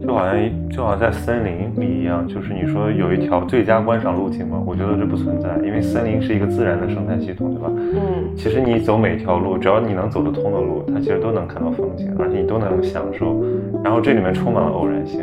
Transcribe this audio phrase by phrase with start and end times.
[0.00, 4.62] 就好像就好像在森林里一样，就是你说有一条最佳观赏路径吗？
[4.66, 7.70] 我觉得这不存在，因为森林是一个自然的生态系统，对吧？
[7.76, 13.42] 嗯，其实你走每条路，只要你能走得通的路，它其实都能看到风景，而且你都能享受。
[13.82, 15.22] 然后这里面充满了偶然性。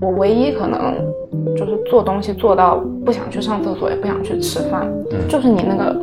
[0.00, 0.96] 我唯一可能
[1.56, 5.96] 就是做东西做到不想去上厕所，也不想去吃饭，嗯就是你那个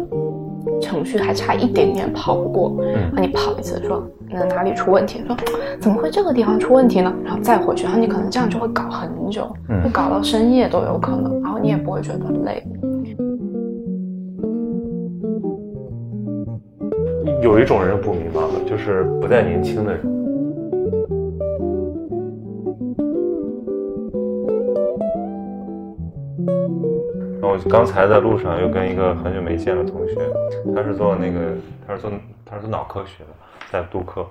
[0.81, 5.35] 程序还差一点点跑不过，嗯那你跑一次说那哪里出问题，说
[5.79, 7.13] 怎么会这个地方出问题呢？
[7.23, 12.63] 然后再回去，然后你可能这样就会搞很久，嗯会搞到深夜都有可能，然后你也不会觉得累。
[17.41, 20.18] 有一种人不迷茫的，就是不再年轻的人。
[27.69, 30.15] 刚才在路上又跟一个很久没见的同学，
[30.75, 31.39] 他是做那个，
[31.87, 32.11] 他是做
[32.45, 33.29] 他是做脑科学的，
[33.71, 34.25] 在杜克。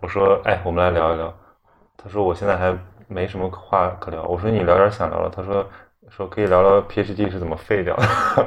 [0.00, 1.32] 我说，哎，我们来聊一聊。
[1.96, 2.76] 他说我现在还
[3.08, 4.22] 没什么话可聊。
[4.24, 5.30] 我说你聊点想聊的。
[5.30, 5.66] 他说
[6.10, 8.06] 说可以聊聊 PhD 是怎么废掉的。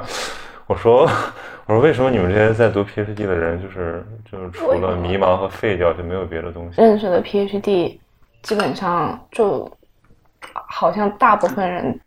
[0.66, 1.02] 我说
[1.66, 6.80] 我说为什么你们这些在读 PhD 的人，就是就是除了迷茫和废掉就没有别的东西？
[6.80, 7.98] 认识的 PhD
[8.42, 9.70] 基本上就
[10.52, 12.00] 好像大部分人，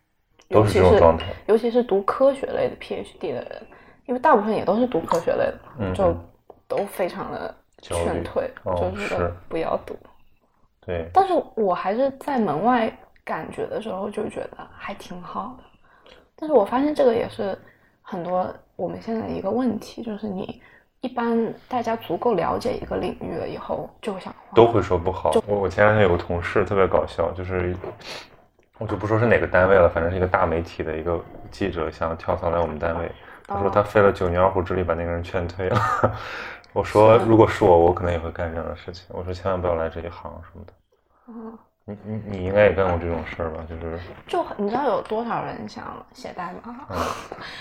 [0.48, 1.00] 尤其是。
[1.46, 3.62] 尤其是读科学类的 PhD 的人，
[4.06, 6.14] 因为大部分也都是读科学类的，嗯就
[6.66, 9.94] 都非常的劝退，哦就是觉得不要读。
[10.86, 12.90] 对，但是我还是在门外
[13.24, 15.64] 感觉的时候就觉得还挺好的。
[16.36, 17.56] 但是我发现这个也是
[18.02, 20.60] 很多我们现在的一个问题，就是你
[21.00, 25.30] 一般大家足够了解一个领域了以后，就会想都会说不好。
[25.46, 27.74] 我我前两天有个同事特别搞笑，就是
[28.78, 33.10] 我就不说是哪个单位了，反正是一个大媒体的一个记者想跳槽来我们单位，
[33.46, 35.78] 他说哦他费了九牛二虎之力把那个人劝退了。
[36.72, 39.06] 我说如果是我，我可能也会干这样的事情。
[39.10, 40.72] 我说千万不要来这一行什么的。
[41.28, 43.60] 嗯你你你应该也干过这种事儿吧？
[43.68, 45.84] 就是就很你知道有多少人想
[46.14, 46.74] 写代码？
[46.88, 46.96] 嗯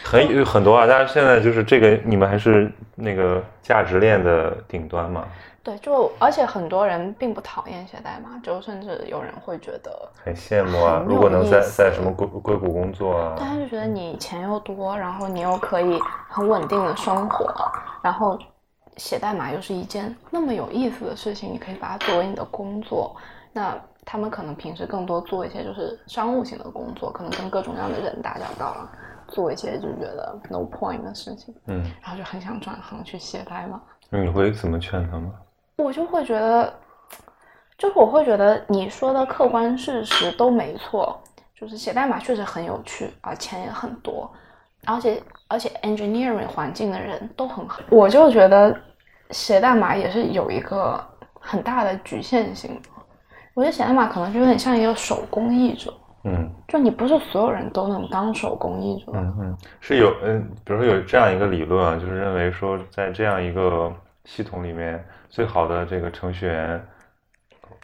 [0.05, 5.27] 很有很多啊，但是现在就是这个，你们还是那个价值链的顶端嘛，
[5.63, 11.01] 对，就而且很多人并不讨厌写代码，就甚至有人会觉得，很羡慕啊。
[11.07, 15.97] 如果能在在什么硅硅谷工作啊，大家就觉得你钱又多，然后你又可以
[16.27, 17.49] 很稳定的生活，
[18.01, 18.37] 然后
[18.97, 23.15] 写代码又是一件那么有意思的事情，你可以把它作为你的工作。
[23.53, 28.91] 那他们可能平时更多做一些就是商务型的工作，可能跟各种各样的人打交道了，
[29.29, 33.81] 做一些就觉得 no point 的事情，嗯，然后就很想转行去写代码。
[34.09, 35.31] 你会怎么劝他们？
[35.77, 36.73] 我就会觉得，
[37.77, 41.19] 就是我会觉得你说的客观事实都没错，
[41.55, 44.31] 就是写代码确实很有趣，啊，钱也很多，
[44.85, 47.81] 而且而且 engineering 环境的人都很好。
[47.89, 48.75] 我就觉得
[49.31, 51.03] 写代码也是有一个
[51.39, 52.79] 很大的局限性。
[53.55, 59.11] 我觉得写代码可能就有点像一个手工艺者，嗯就你不是所有人都能当手工艺者。
[59.13, 63.93] 嗯嗯，是有嗯，比如说有这样一个理论啊，就是认为说在这样一个
[64.25, 66.79] 系统里面，最好的这个程序员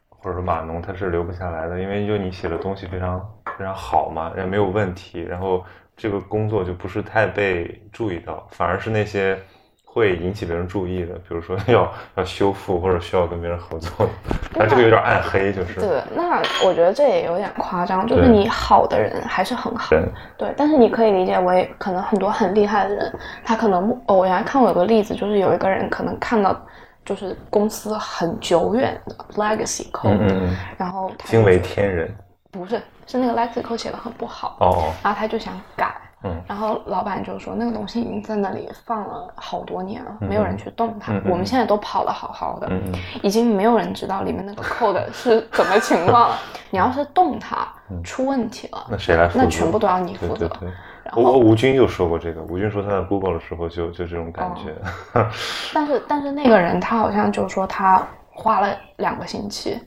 [0.07, 3.19] 或者说码农他是留不下来的，因为就你写的东西非常
[3.57, 5.65] 非常好嘛，也没有问题，然后
[5.97, 9.35] 这个工作就不是太被注意到，反而是那些
[9.83, 14.11] 会引起别人注意的，比如说 要要修复或者需要跟别人合作的，
[14.53, 15.79] 但这个有点暗黑，就是。
[15.79, 20.07] 对，那我觉得这也有点夸张，就是你好的人还是很好，人
[20.37, 23.11] 对，但是你可以理解为，可能很多很厉害的人，
[23.43, 26.53] 他可能偶然看我有个例子，就是有一个人可能看到
[27.09, 32.15] 就是公司很久远的 legacy code，、嗯嗯嗯，然后惊为天人
[32.51, 35.91] 不是，是那个 legacy code 写的很不好，哦，然后他就想改，
[36.23, 46.37] 嗯然后老板就说那个东西已经在那里放了好多年了，嗯没有人去动它，我们现在都跑得好好的，嗯嗯已经没有人知道里面那个 code 是怎么情况了。
[46.69, 47.67] 你要是动它
[48.03, 49.43] 出问题了，那谁来负责？
[49.43, 50.47] 那全部都要你负责。
[50.47, 50.69] 对对对。
[51.15, 54.73] 然后，我我吴军就说过这个，吴军说他在 Google 的时候就就这种感觉，
[55.73, 59.77] 但是但是那个人他好像就说他花了两个星期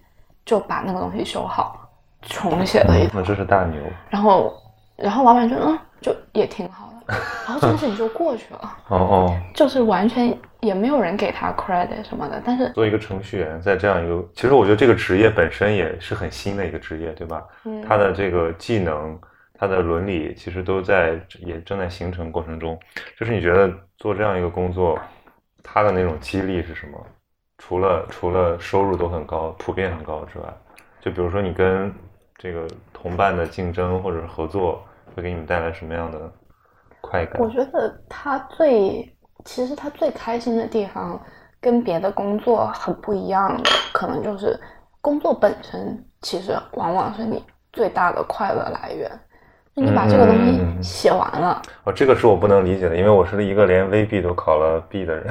[0.44, 1.88] 就把那个东西修好，
[2.22, 3.80] 重写了一那这是大牛。
[4.10, 4.54] 然后
[4.96, 7.14] 然后老板就嗯就也挺好的，
[7.46, 17.42] 然后这件事情就过去了， 哦哦，就是完全也没有人给他 credit 什么的，但是作为一个程序员，在这样一个，其实我觉得这个职业本身也是很新的一个职业，对吧？
[17.64, 19.16] 嗯他的这个技能，
[19.62, 22.76] 他的伦理，其实都在也正在形成过程中。
[23.16, 24.98] 就是你觉得做这样一个工作，
[25.62, 26.98] 他的那种激励是什么？
[27.58, 30.52] 除了除了收入都很高，普遍很高之外，
[31.00, 31.94] 就比如说你跟
[32.36, 36.18] 这个同伴的竞争或者是合作，会给你们带来什么样的
[37.00, 37.40] 快感？
[37.40, 41.24] 我觉得他最，其实他最开心的地方，
[41.60, 43.56] 跟别的工作很不一样，
[43.92, 44.58] 可能就是
[45.00, 47.40] 工作本身，其实往往是你
[47.72, 49.08] 最大的快乐来源。
[49.74, 55.26] 就你把这个东西写完了，哦，这个是我不能理解的，因为我是一个连 VB 都考了 B 的人。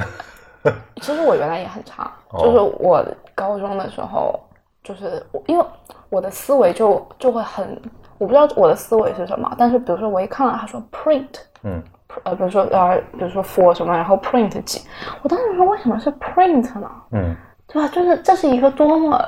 [1.02, 3.04] 其实我原来也很差，就是我
[3.34, 4.38] 高中的时候，
[4.82, 5.64] 就是我因为
[6.08, 7.80] 我的思维就就会很，
[8.18, 11.26] 我不知道我的思维是什么，但是比如说我一看到他说 print，
[11.64, 11.82] 嗯，
[12.24, 14.80] 呃，比如说呃，比如说 for 什么，然后 print 几，
[15.22, 16.90] 我当时说为什么是 print 呢？
[17.12, 17.34] 嗯，
[17.66, 17.88] 对吧？
[17.88, 19.24] 就是这是一个多么，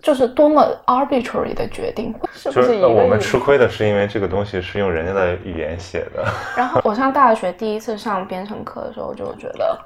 [0.00, 2.88] 就是多么 arbitrary 的决定，是不是一个？
[2.88, 6.24] 我们吃亏的是因为这个东西是用人家的语言写的。
[6.56, 9.78] 然后我上大学第一次上编程课的时候，就觉得。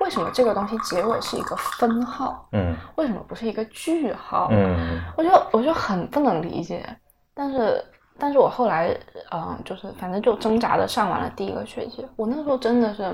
[0.00, 2.48] 为什么这个东西结尾是一个分号？
[2.52, 4.48] 嗯，为什么不是一个句号？
[4.52, 6.86] 嗯，我就我就很不能理解。
[7.34, 7.84] 但是，
[8.16, 8.96] 但是我后来，
[9.32, 12.06] 嗯，就是反正就挣扎着上完了第一个学期。
[12.14, 13.12] 我那时候真的是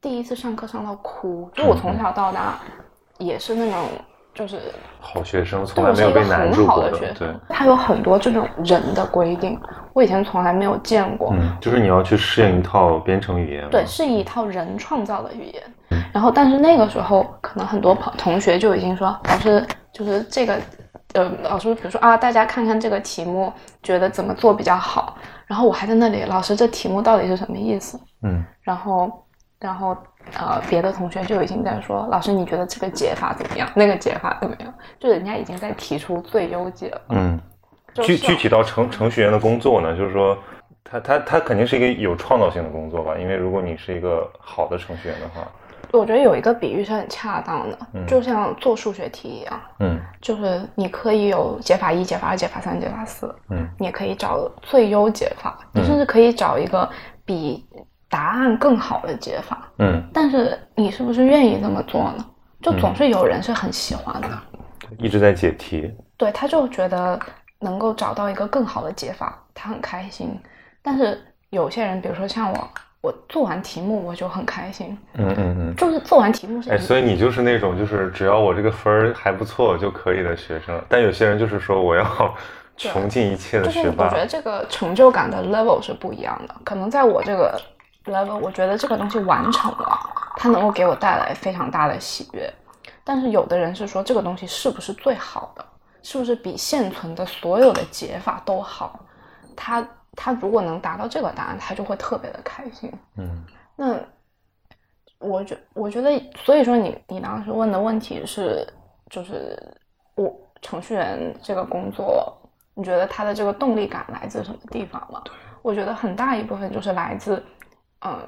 [0.00, 2.58] 第一次上课上到哭，就我从小到大
[3.18, 3.86] 也是那种。
[4.38, 4.56] 就是
[5.00, 6.88] 好学生，从来没有被难住过。
[6.90, 7.12] 对，
[7.48, 9.60] 他有很多这种人的规定，
[9.92, 11.34] 我以前从来没有见过。
[11.34, 13.68] 嗯，就是你要去适应一套编程语言。
[13.68, 15.62] 对，是一套人创造的语言。
[16.14, 20.56] 然后，但是那个时候，可能很多朋同学就已经说，老师就是这个，
[21.14, 23.52] 呃，老师比如说啊，大家看看这个题目，
[23.82, 25.16] 觉得怎么做比较好。
[25.48, 27.98] 然后我还在那里，老师这题目到底是什么意思？
[28.22, 29.10] 嗯，然后，
[29.58, 29.96] 然后。
[30.34, 33.68] 呃，别的同学就已经在说，老师你觉得这个解法怎么样？
[33.74, 34.74] 那个解法怎么样？
[34.98, 37.00] 就人家已经在提出最优解了。
[37.10, 37.40] 嗯，
[37.94, 40.36] 具具体到程程序员的工作呢，就是说，
[40.84, 43.16] 他他他肯定是一个有创造性的工作吧？
[43.18, 45.46] 因为如果你是一个好的程序员的话，
[45.92, 56.88] 我觉得有一个比喻是很恰当的，就像做数学题一样，嗯，就是你可以有解法一、解法二、解法三、解法四，嗯，你也可以找最优解法，你甚至可以找一个
[57.24, 57.66] 比。
[58.08, 62.24] 答案更好的解法，嗯，但是你是不是愿意这么做呢？
[62.62, 64.28] 就总是有人是很喜欢的，
[64.98, 67.20] 一直在解题，对，他就觉得
[67.60, 70.36] 能够找到一个更好的解法，他很开心。
[70.82, 71.20] 但是
[71.50, 72.70] 有些人，比如说像我，
[73.02, 80.82] 我做完题目我就很开心，嗯嗯嗯，就是做完题目是，哎，所以你就是那种就是只要我这个分儿还不错就可以的学生。
[80.88, 82.34] 但有些人就是说我要
[82.76, 84.06] 穷尽一切的学霸。
[84.06, 87.60] 我觉得这个成就感的 level 是不一样的，可能在我这个。
[88.10, 89.98] level，我觉得这个东西完成了，
[90.36, 92.52] 它能够给我带来非常大的喜悦。
[93.04, 95.64] 但是有的人是说这个东西是不是最好的，
[96.02, 99.00] 是不是比现存的所有的解法都好？
[99.56, 102.92] 他他如果能达到这个答案，他就会特别的开心。
[103.16, 103.44] 嗯，
[103.76, 103.98] 那
[105.18, 108.66] 我觉我觉得，所以说你你当时问的问题是，
[109.10, 109.58] 就是
[110.14, 112.36] 我程序员这个工作，
[112.74, 115.22] 你觉得他的这个动力感来自什么地方吗？
[115.62, 117.42] 我觉得很大一部分就是来自。
[118.04, 118.18] 嗯，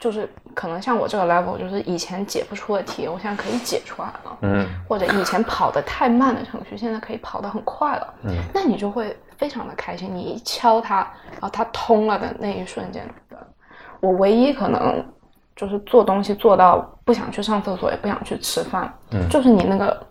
[0.00, 4.38] 就是可能像我这个 level，就是以前解不出的题，我现在可以解出来了。
[4.42, 8.14] 嗯，或者以前跑得太慢的程序，现在可以跑得很快了。
[8.22, 10.12] 嗯，那你就会非常的开心。
[10.12, 10.96] 你一敲它，
[11.30, 13.08] 然后它通了的那一瞬间，
[14.00, 15.04] 我唯一可能
[15.54, 18.92] 就是做东西做到不想去上厕所，也不想去吃饭。
[19.12, 20.04] 嗯，就是你那个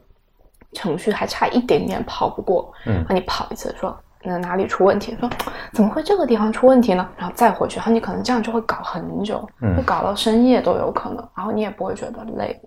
[0.71, 2.71] 程序还差一点点跑不过。
[2.85, 3.93] 嗯，那你跑一次说。
[4.23, 5.15] 那哪里出问题？
[5.19, 5.29] 说
[5.73, 7.07] 怎么会这个地方出问题呢？
[7.17, 11.17] 然后再回去，然后你可能这样就会搞很久，会搞到深夜都有可能。
[11.35, 12.59] 然后你也不会觉得累。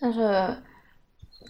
[0.00, 0.48] 但是，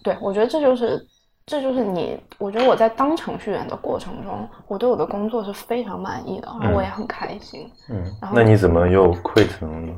[0.03, 0.99] 对我觉得这就是，
[1.45, 2.19] 这就是你。
[2.37, 7.71] 我觉得我在当程序员的过程中，我对我的工作是非常满意的，然后我也很开心。
[7.89, 9.93] 嗯，然后那你怎么又 quit 呢？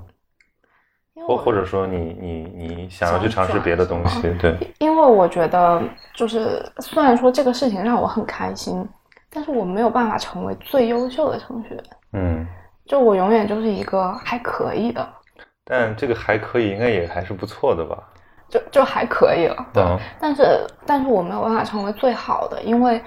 [1.28, 4.22] 或或者说你你你想要去尝试别的东西？
[4.40, 5.82] 对，因为我觉得
[6.16, 8.88] 就是虽然说这个事情让我很开心。
[9.32, 11.84] 但是我没有办法成为最优秀的程序员，
[12.14, 12.48] 嗯，
[12.86, 15.08] 就我永远就是一个还可以的，
[15.64, 17.98] 但这个还可以应该也还是不错的吧？
[18.50, 19.84] 就就还可以了，对。
[20.20, 23.02] 但是但是我没有办法成为最好的，因为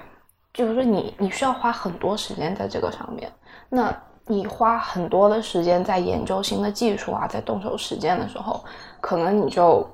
[0.52, 3.30] 就是你你需要花很多时间在这个上面，
[3.68, 3.94] 那
[4.26, 8.64] 你花很多的时间在研究新的技术啊，在动手实践的时候，
[9.00, 9.86] 可能你就。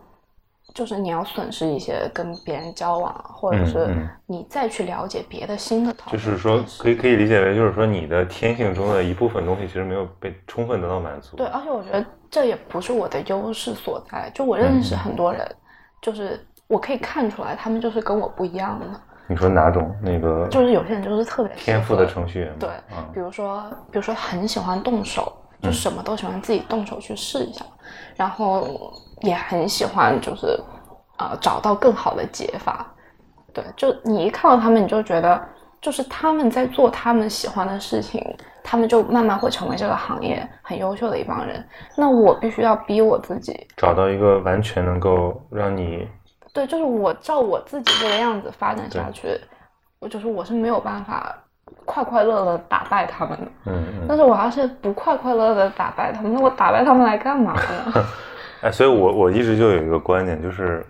[0.75, 3.89] 就是你要损失一些跟别人交往，或者是
[4.27, 5.95] 你再去了解别的新的。
[6.07, 11.37] 就是说，可以可以理解为，就是说你的天性中的一部分东西其实没有被充分得到满足。
[11.37, 14.31] 对，而且我觉得这也不是我的优势所在。
[14.35, 15.47] 就我认识很多人，
[16.01, 18.87] 就是我可以看出来，他们就是跟我不一样的。
[19.27, 19.95] 你说哪种？
[20.03, 22.57] 那个就是有些人就是特别天赋的程序员。
[22.59, 22.69] 对，
[23.13, 27.65] 比如说，比如说很喜欢动手，就什么都喜欢自己动手去试一下，
[28.17, 28.93] 然后。
[29.21, 30.59] 也很喜欢，就是，
[31.19, 32.87] 呃，找到更好的解法。
[33.53, 35.41] 对，就你一看到他们，你就觉得
[35.81, 38.25] 就是他们在做他们喜欢的事情，
[38.63, 41.65] 他们就慢慢会成为这个行业很优秀的一帮人。
[41.97, 46.07] 那我必须要逼我自己，找到一个完全能够让你
[46.53, 49.41] 对，就是我照我自己这个样子发展下去，
[49.99, 51.35] 我就是我是没有办法
[51.85, 53.47] 快快乐乐打败他们的。
[53.67, 57.93] 嗯嗯但是我要是不快快乐乐地打败他们，那我打败他们来干嘛呢？
[58.63, 60.85] 哎，所以我我一直就有一个观点，就是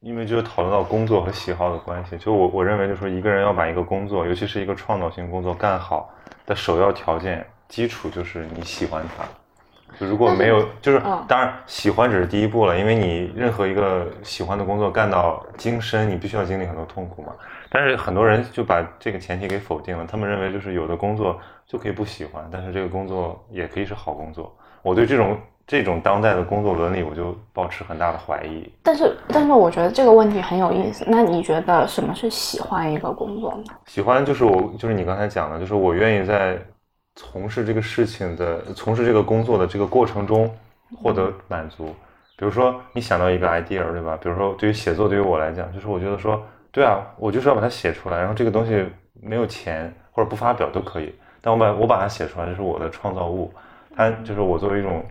[0.00, 6.12] 因为就是讨论到工作和喜好的关系，就我我认为就是说一个人要把一个工作，尤其是一个创造性工作干好
[6.46, 9.24] 的首要条件基础就是你喜欢它。
[9.98, 17.32] 就如果没有，就是嗯当然喜欢只是第一步了，因为你任何一个喜欢的工作干到精深，你必须要经历很多痛苦嘛。
[17.68, 24.56] 但是很多人就把这个前提给否定了，他们认为就是有的工作就可以不喜欢，但是这个工作也可以是好工作。
[24.82, 25.38] 我对这种
[25.70, 28.68] 这种当代的工作伦理，我就抱持很大的怀疑。
[28.82, 31.04] 但是，但是我觉得这个问题很有意思。
[31.06, 33.72] 那你觉得什么是喜欢一个工作呢？
[33.86, 36.58] 喜欢就是我，就是你刚才讲的，就是我愿意在
[37.14, 40.52] 从事这个事情的、从事这个工作的这个过程中
[41.00, 41.94] 获得满足。
[42.36, 44.18] 比如说，你想到一个 idea，对吧？
[44.20, 48.84] 比如说，对于写作，对于我来讲，就是我觉得说，对啊，我就是要把它写出来，然后这个东西
[49.22, 53.54] 没有钱或者不发表都可以，但我把我把它写出来，这是我的创造物，
[53.94, 55.04] 它就是我作为一种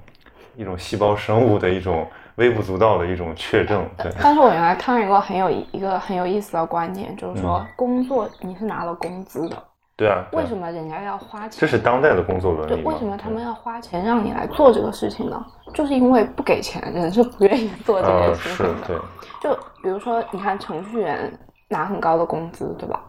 [0.59, 3.87] 一种细胞生物的一种微不足道的一种确证。
[3.97, 9.63] 对，但是我原来看一个很有一个很有意思的观点，就是说嗯工作你是拿了工资的，
[9.95, 11.51] 对啊，为什么人家要花钱？
[11.51, 12.83] 这是当代的工作伦，理对？
[12.83, 15.41] 为什么他们要花钱让你来做这个事情呢？
[15.73, 18.87] 就是因为不给钱，人是不愿意做这呃个事是情的。
[18.87, 18.97] 对，
[19.41, 21.31] 就比如说，你看程序员
[21.69, 22.99] 拿很高的工资，对吧？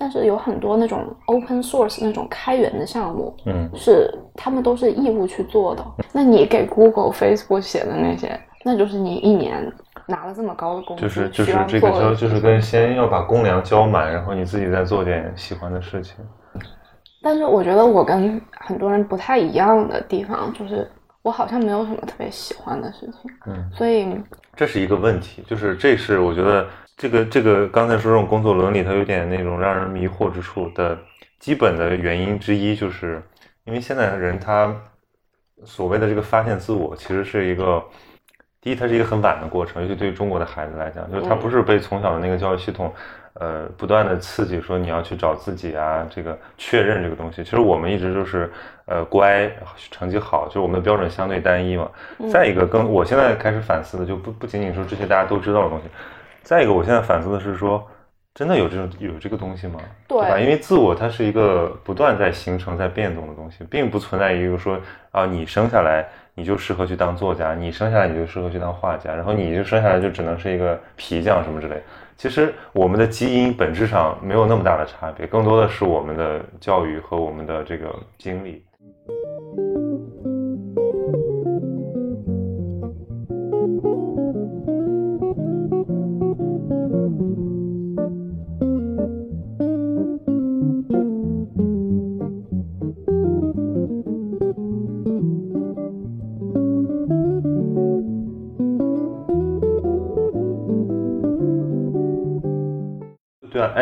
[0.00, 3.68] 但是有很多那种 open source 那种开源的项目，嗯。
[3.74, 5.84] 是他们都是义务去做的。
[6.10, 9.70] 那你给 Google、Facebook 写的那些，那就是你一年
[10.06, 16.16] 拿了这么高的工资，就是就是这个就是跟先要把公粮交满，然后你自己再做点喜欢的事情。
[17.22, 20.90] 但是我觉得我跟很多人不太一样的地方，就是
[21.20, 24.18] 我好像没有什么特别喜欢的事情，嗯，所以
[24.56, 26.66] 这是一个问题，就是这是我觉得
[27.00, 30.98] 这个这个刚才说这种工作伦理，它有点那种让人迷惑之处的
[31.38, 33.22] 基本的原因之一，就是
[33.64, 34.70] 因为现在人他
[35.64, 37.82] 所谓的这个发现自我，其实是一个。
[38.62, 42.92] 第一，它是一个很晚的过程，尤其对于中国的孩子来讲，就是他不是被从小的那个教育系统，
[43.32, 47.42] 呃，不断的刺激说你要去找自己啊，这个确认这个东西。
[47.42, 48.52] 其实我们一直就是，
[48.84, 49.50] 呃，乖，
[49.90, 51.90] 成绩好，就是我们的标准相对单一嘛。
[52.30, 55.84] 再一个，跟我现在开始反思的，就不不仅仅说这些大家都知道的东西。
[56.42, 57.86] 再一个，我现在反思的是说，
[58.34, 59.78] 真的有这种有这个东西吗？
[60.08, 60.38] 对吧？
[60.38, 64.78] 因为自我它是一个不断在形成、在变动的东西，并不存在于说
[65.10, 71.82] 啊，你生下来你就适合去当作家，你生下来你就适合去当画家，然后你就生下来就只能是一个皮匠什么之类的。
[72.16, 78.64] 其实我们的基因本质上没有那么大的差别，更多的是我们的教育和我们的这个经历。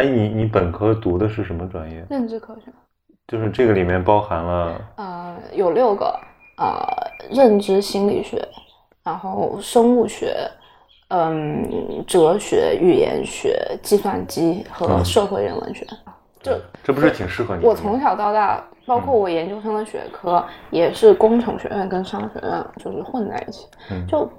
[0.09, 2.05] 你你本科读的是什么专业？
[2.11, 2.73] 认知科学，
[3.27, 6.19] 就是这个里面包含了呃，有六个，
[6.57, 6.77] 呃，
[7.31, 8.47] 认知心理学，
[9.03, 10.37] 然后生物学，
[11.09, 15.87] 嗯，哲学、语言学、计算机和嗯社会人文学。
[16.41, 16.53] 就
[16.85, 17.65] 这不是挺适合你？
[17.65, 23.67] 我从小到大，包括我研究生的学科，也是工程学院跟商学院就是混在一起。
[23.91, 24.31] 嗯就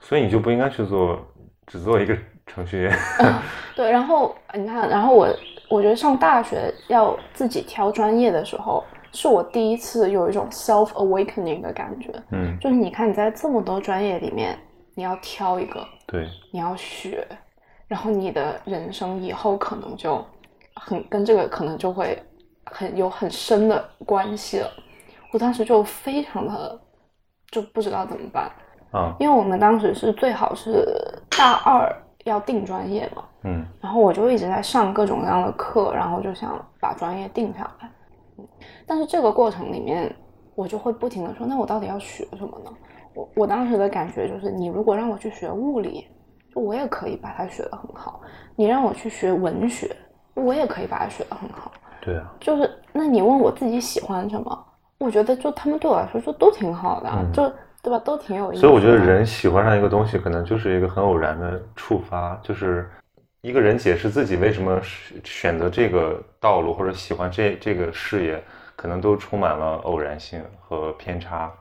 [0.00, 1.18] 所以你就不应该去做
[1.66, 2.96] 只做一个程序员。
[3.74, 5.28] 对，然后你看，然后我
[5.68, 12.10] 我觉得上大学要自己挑专业的时候，是我第一次有一种 self awakening 的感觉。
[12.30, 14.58] 嗯，就是你看你在这么多专业里面，
[14.94, 17.26] 你要挑一个，对，你要学，
[17.88, 20.24] 然后你的人生以后可能就
[20.74, 22.22] 很跟这个可能就会
[22.64, 24.70] 很有很深的关系了。
[25.32, 26.80] 我当时就非常的
[27.50, 28.48] 就不知道怎么办，
[28.92, 30.86] 啊，因为我们当时是最好是
[31.36, 31.92] 大二
[32.24, 37.90] 要定专业嘛，嗯然后我就一直在上各种各样的课，然后就想把专业定下来。
[38.38, 38.44] 嗯
[38.86, 40.14] 但是这个过程里面，
[40.54, 42.70] 我就会不停的说，那我到底要学什么呢？
[43.14, 46.06] 我我当时的感觉就是，你如果让我去学物理，
[46.52, 48.20] 就我也可以把它学得很好；
[48.56, 49.94] 你让我去学文学，
[50.34, 51.70] 我也可以把它学得很好。
[52.00, 54.66] 对啊，就是，那你问我自己喜欢什么，
[54.98, 57.52] 我觉得就他们对我来说就都挺好的啊，嗯就
[57.84, 57.98] 对吧？
[58.02, 58.66] 都挺有意思的。
[58.66, 62.90] 所以我觉得人喜欢上一个东西，可能就是一个很偶然的触发，就是
[63.42, 68.42] 一个人解释自己为什么选选择这个道路或者喜欢这这个事业，
[68.74, 71.52] 可能都充满了偶然性和偏差。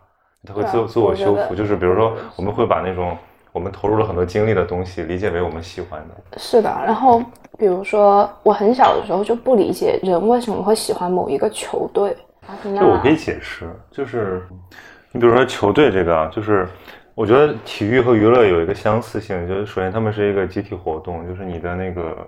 [0.46, 3.18] 他会自自我修复，就是比如说我们会把那种
[3.52, 6.40] 我们投入了很多精力的东西理解为我们喜欢的。
[6.40, 7.22] 是的，然后
[7.58, 12.16] 比如说我很小的时候就不理解人为什么会喜欢某一个球队。
[12.62, 14.46] 这我可以解释，就是
[15.14, 16.68] 你比如说球队这个啊，就是
[17.14, 22.28] 我觉得体育和娱乐有一个相似性，就是首先他们是一个集体活动，就是你的那个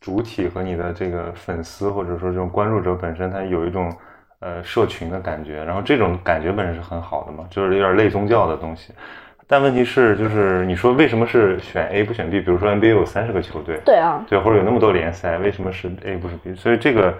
[0.00, 3.94] 主体和你的这个粉丝或者说这种关注者本身，它有一种
[4.40, 8.94] 呃社群的感觉，然后这种感觉本身是很好的嘛，就是有点类宗教的东西。
[9.46, 12.40] 但问题是，就是你说为什么是选 A 不选 B？
[12.40, 16.54] 比如说 NBA 有三十个球队，对啊，对，或者有那么多联赛，为什么是 A 不是 B？
[16.54, 17.14] 所以这个，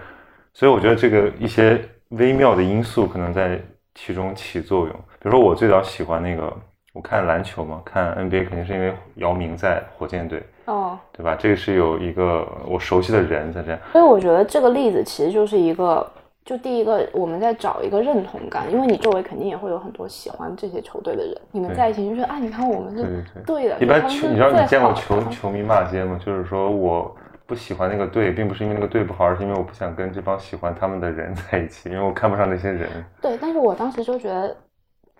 [0.54, 3.60] 所以我觉得这个一些微妙的因素可能在
[3.96, 4.90] 其中起作用。
[5.18, 6.52] 比如说我最早喜欢那个，
[6.92, 11.34] 我看篮球嘛，看 NBA 肯定是因为姚明在火箭队，哦，对吧？
[11.36, 16.06] 这个是有一个我熟悉的人在这样，所以我觉得这个例子其实就是一个，
[16.44, 23.42] 就第一个我们在找一个认同感，因为你周围肯定也会有很多喜欢这些球队的人，你们在一起就觉得啊，你看我们是对对对。
[23.44, 26.18] 对的，一般球，你知道你见过球球迷骂街吗？
[26.24, 27.14] 就是说我
[27.46, 32.88] 不喜欢那个队，并不是因为那个队不好，而是因为我不想跟这帮喜欢他们的人在一起， 因为我看不上那些人。
[33.22, 34.56] 对，但是我当时就觉得，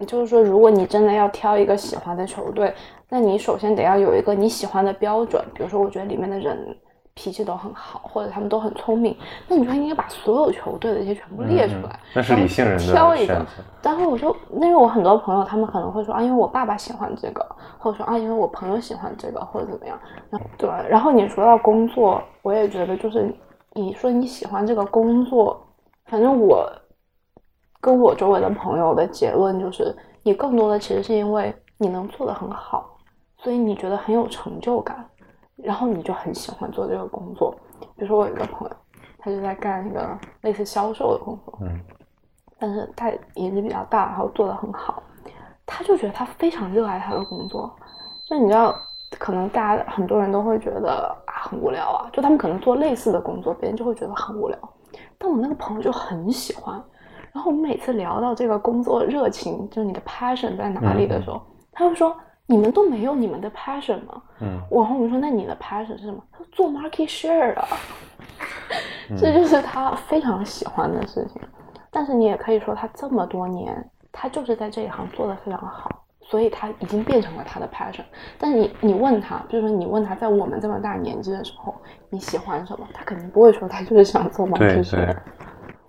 [0.07, 2.75] 就是说，如果你真的要挑一个喜欢的球队，
[3.09, 5.43] 那你首先得要有一个你喜欢的标准。
[5.55, 6.77] 比如说，我觉得里面的人
[7.17, 9.17] 脾气都很好，或者他们都很聪明，
[9.49, 11.89] 那你就应该把所有球队的这些全部列出来。
[11.89, 13.47] 嗯那是理性人的挑一个选择。
[13.83, 17.45] 然后我就，因为我很多朋友，他们可能会说啊，因为我爸爸喜欢这个，
[17.79, 19.99] 或者说啊，因为我朋友喜欢这个，或者怎么样。
[20.29, 23.35] 然后对，然后你说到工作，我也觉得就是
[23.73, 25.59] 你说你喜欢这个工作，
[26.05, 26.71] 反正我
[27.81, 32.99] 跟我周围的朋友的结论就是，你更多的其实是因为你能做得很好，
[33.39, 35.09] 所以你觉得很有成就感，
[35.63, 37.55] 然后你就很喜欢做这个工作。
[37.97, 38.77] 比如说我有一个朋友，
[39.19, 41.81] 他就在干那个类似销售的工作，嗯，
[42.59, 45.03] 但是他年纪比较大，然后做得很好，
[45.65, 47.75] 他就觉得他非常热爱他的工作。
[48.29, 48.75] 就你知道，
[49.19, 54.59] 可能大家很多人都会觉得啊很无聊啊，就他们可能做类似的工作，别人就会觉得很无聊。
[55.19, 56.75] 但我那个朋友就很喜欢，
[57.33, 61.41] 然后我们每次聊到这个工作热情，就是你的 passion 在哪里的时候，
[61.73, 67.67] 他就说：“你们都没有你们的 passion 吗？”嗯，然后我们说：“那你的 passion 是什么？”他说：“做 market share 啊。”
[69.17, 71.41] 这就是他非常喜欢的事情。
[71.91, 75.89] 但是你也可以说，他这么多年，他就是在这一行做得非常好，
[76.21, 78.03] 所以他已经变成了他的 passion。
[78.39, 81.75] 但是你你问他，比如说你问他在我们这么大年纪的时候
[82.11, 85.17] 你喜欢什么，他肯定不会说他就是想做 market share。，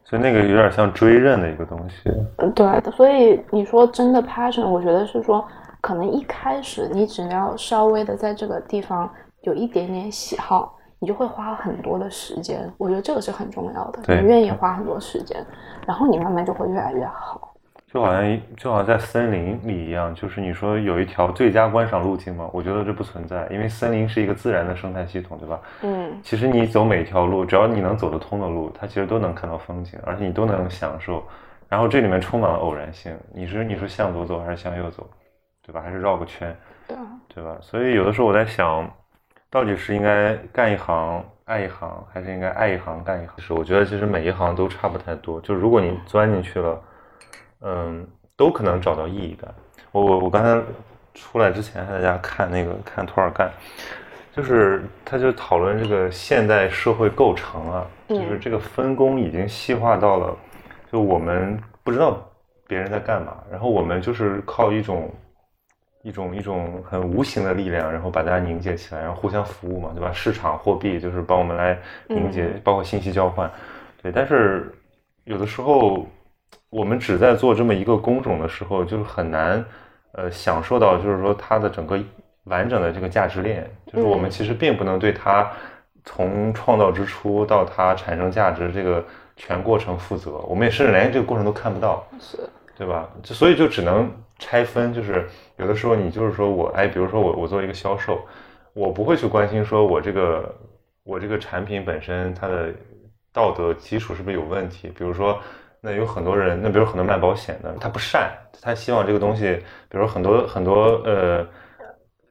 [0.04, 2.10] 所以那个有点像追认的一个东西。
[2.38, 5.46] 嗯，对，所以你说真的 passion，我觉得是说，
[5.88, 9.10] 可能一开始你只要稍微的在这个地方
[9.44, 12.70] 有一点点喜好，你就会花很多的时间。
[12.78, 15.42] 我觉得这个是很重要的，你愿意花很多时间，
[15.88, 17.54] 然后你慢慢就会越来越好。
[17.90, 22.50] 就好像就好像在森林里一样，就是你说有一条最佳观赏路径吗？
[22.52, 25.58] 我觉得这不存在，因为森林是一个自然的生态系统，对吧？
[25.84, 31.24] 嗯，其实你走每条路，只要你能走得通的路，它其实都能看到风景，而且你都能享受。
[31.70, 35.10] 然后这里面充满了偶然性，你是你是向左走还是向右走，
[35.68, 35.82] 对吧？
[35.82, 37.58] 还是绕个圈，对啊，对吧？
[37.62, 38.90] 所以有的时候我在想，
[39.50, 43.34] 到底是应该干一行爱一行，还是应该爱一行干一行？
[43.40, 45.42] 是我觉得其实每一行都差不太多。
[45.42, 46.82] 就如果你钻进去了，
[47.62, 49.54] 嗯，都可能找到意义感。
[49.92, 50.62] 我我我刚才
[51.14, 53.52] 出来之前还在家看那个看托尔干，
[54.32, 60.34] 就是他就讨论这个现代社会构成啊，就是这个分工已经细化到了，
[60.90, 62.26] 就我们不知道
[62.68, 65.12] 别人在干嘛，然后我们就是靠一种
[66.04, 70.12] 一种一种很无形的力量，然后把大家凝结起来，然后互相服务嘛，对吧？
[70.14, 73.52] 市场货币就是帮我们来凝结，包括信息交换，
[74.02, 74.12] 对。
[74.12, 74.74] 但是
[75.26, 76.06] 有的时候
[76.70, 79.64] 我们只在做这么一个工种的时候，就是很难
[80.14, 82.00] 呃享受到，就是说它的整个
[82.46, 85.52] 完整的这个价值链，就是我们其实并不能对它
[86.06, 89.04] 从创造之初到它产生价值这个
[89.36, 92.08] 全过程负责，我们也甚至连这个过程都看不到。
[92.20, 92.38] 是，
[92.78, 93.10] 对吧？
[93.24, 98.20] 就所以就只能拆分，就是有的时候你就是说我哎，比如说我我做一个销售，
[98.74, 100.56] 我不会去关心说我这个
[101.04, 102.72] 我这个产品本身它的
[103.34, 104.90] 道德基础是不是有问题。
[104.90, 105.40] 比如说，
[105.82, 109.58] 那有很多人，那比如很多卖保险的，他不善，他希望这个东西，
[109.90, 111.48] 比如很多很多呃。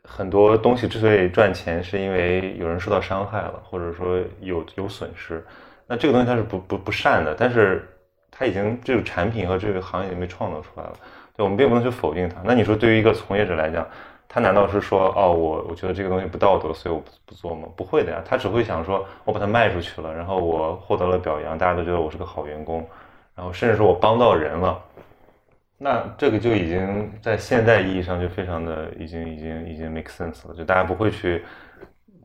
[0.08, 5.44] 很多东西之所以赚钱，是因为有人受到伤害了，或者说有有损失。
[5.84, 7.84] 那这个东西它是不不不善的，但是
[8.36, 10.92] 它已经这个产品和这个行业已经被创造出来了。
[11.36, 12.36] 对，我们并不能去否定它。
[12.44, 13.86] 那你说对于一个从业者来讲，
[14.28, 17.68] 他难道是说哦，我我觉得这个东西不道德，所以我不不做吗？
[17.76, 22.86] 不会的呀，他只会想说，我把它卖出去了，然后我获得了表扬，大家都觉得我是个好员工，
[23.34, 24.78] 然后甚至说我帮到人了，
[25.78, 31.44] 那这个就已经在现代意义上就非常的已经已经已经 make sense 了，就大家不会去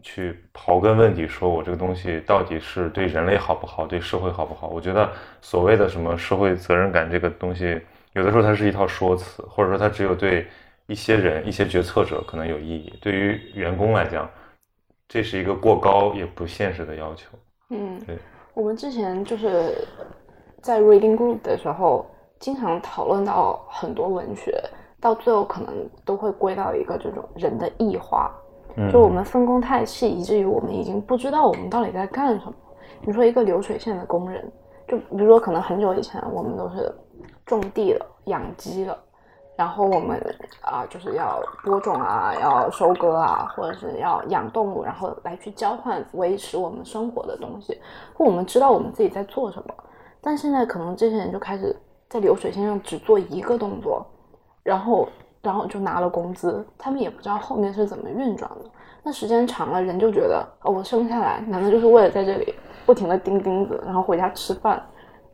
[0.01, 4.67] 去刨根问底，说我这个东西到底是对人类好不好，对社会好不好？
[4.67, 5.09] 我觉得
[5.41, 7.81] 所谓的什么社会责任感这个东西，
[8.13, 10.47] 有的时候它是一套说辞，或者说它只有对。
[10.87, 14.29] 一些人、一些决策者可能有意义，对于员工来讲，
[15.07, 17.29] 这是一个过高也不现实的要求。
[17.69, 18.17] 嗯，对。
[18.53, 19.87] 我们之前就是
[20.61, 22.05] 在 reading group 的时候，
[22.39, 24.61] 经常讨论到很多文学，
[24.99, 28.35] 到最后可能都会归到一个这种人的异化，
[28.91, 32.53] 就我们分工太细，以至于我们已经不知道我们到底在干什么。
[33.01, 34.51] 你说一个流水线的工人，
[34.87, 36.93] 就比如说可能很久以前我们都是
[37.45, 38.97] 种地的、养鸡的。
[39.57, 40.19] 然后我们
[40.61, 47.79] 啊，就是要播种啊，要收割啊，或者是要养动物，然后来去交换维持我们生活的东西。
[48.17, 49.73] 我们知道我们自己在做什么，
[50.19, 51.75] 但现在可能这些人就开始
[52.09, 54.03] 在流水线上只做一个动作，
[54.63, 55.07] 然后
[55.41, 58.69] 然后就拿了工资，他们也不知道后面是怎么运转的。
[59.03, 62.53] 那时间长了，人就觉得哦，我生下来难道就是为了在这里
[62.85, 64.81] 不停的钉钉子，然后回家吃饭？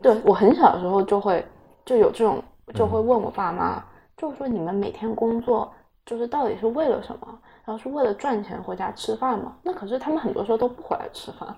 [0.01, 1.45] 对我很小的时候就会
[1.85, 2.41] 就有这种，
[2.73, 3.83] 就会问我爸妈。
[4.15, 5.71] 就是说，你们每天工作，
[6.05, 7.27] 就是到底是为了什么？
[7.65, 9.53] 然后是为了赚钱回家吃饭吗？
[9.61, 11.53] 那可是他们很多时候都不回来吃饭。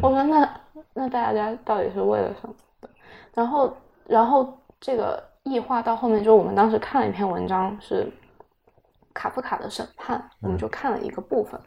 [0.00, 0.48] 我说那
[0.94, 2.54] 那大家到底是为了什么？
[3.34, 8.10] 然后然后这个异化到后面，就我们当时看了一篇文章，是
[9.14, 11.60] 卡夫卡的审判，我们就看了一个部分，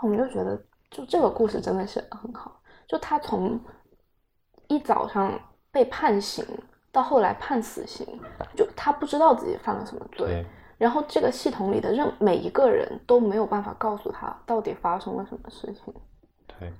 [0.00, 2.60] 我们就觉得就这个故事真的写的很好。
[2.86, 3.60] 就他从
[4.68, 5.32] 一早上
[5.70, 6.44] 被判刑。
[6.92, 8.06] 到后来判死刑，
[8.56, 10.42] 就他不知道自己犯了什么罪，
[10.78, 15.92] 然后这个系统里的任每一个人都没有办法告诉他到底发生了什么事情。
[16.46, 16.72] 对，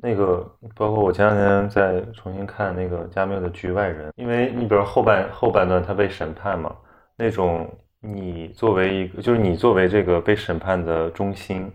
[0.00, 6.74] 那个包括我前两天在重新看那个加缪的《局外人》，因为你比如后半后半段他被审判嘛，
[7.16, 7.68] 那种
[8.00, 11.70] 你作为一个就是你作为这个被审判的中心，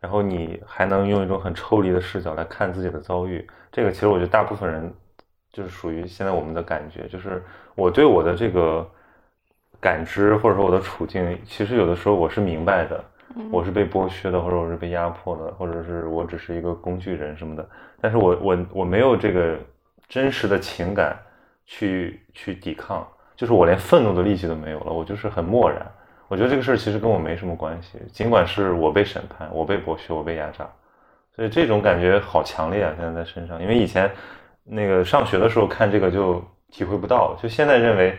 [0.00, 4.92] 然后你还能用一种很抽离的视角来看自己的遭遇，这个其实我觉得大部分人。
[5.52, 7.42] 就是属于现在我们的感觉，就是
[7.74, 8.88] 我对我的这个
[9.80, 13.04] 感知，或者说我的处境，其实有的时候我是明白的，
[13.50, 17.68] 我是被剥削的，或者我是被压迫的，或者是我只是一个工具人什么的。
[18.00, 19.58] 但是我我我没有这个
[20.08, 21.18] 真实的情感
[21.66, 25.80] 去去抵抗，就是我连愤怒的力气都没有了，我就是很漠然。
[26.28, 30.68] 我觉得这个事儿其实跟我没什么关系，尽管是我被审判，我被剥削，我被压榨，
[31.34, 32.94] 所以这种感觉好强烈啊！
[32.96, 34.10] 现在在身上，因为以前。
[34.72, 38.16] 那个上学的时候看这个就体会不到，就现在认为，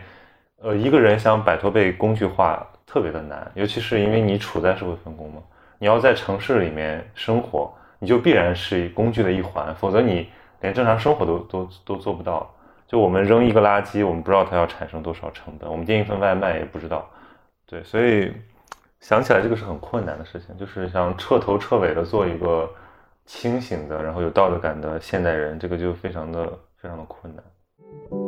[0.60, 5.40] 呃，一个人想摆脱被工具化特别的难，尤其是因为你处在社会分工嘛，
[5.78, 10.28] 你要在城市里面生活，你就必然是工具的一环，否则你
[10.60, 12.54] 连正常生活都都都做不到。
[12.86, 17.08] 就我们扔一个垃圾，我们不知道它要产生多少成本，我们订一份外卖也不知道，
[17.64, 18.30] 对，所以
[19.00, 22.70] 想起来这个是很困难的事情，就是想彻头彻尾的做一个。
[23.24, 26.44] 清醒的，然后有道德感的现代人，这个就非常的
[26.76, 28.21] 非常的困难。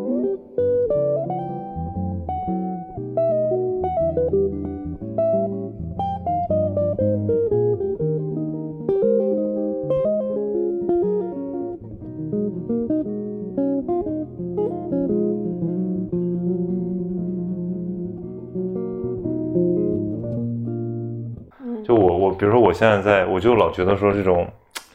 [22.74, 24.46] 现在在，我就老觉得说这种。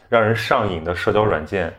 [0.10, 1.72] 让人上瘾的社交软件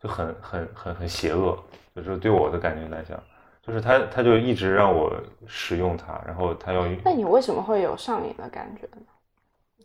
[0.00, 1.58] 就很很很很邪恶，
[1.96, 3.20] 就是对我的感觉来讲，
[3.60, 5.12] 就是他他就一直让我
[5.48, 6.86] 使用它，然后他要。
[7.04, 9.02] 那你为什么会有上瘾的感觉呢？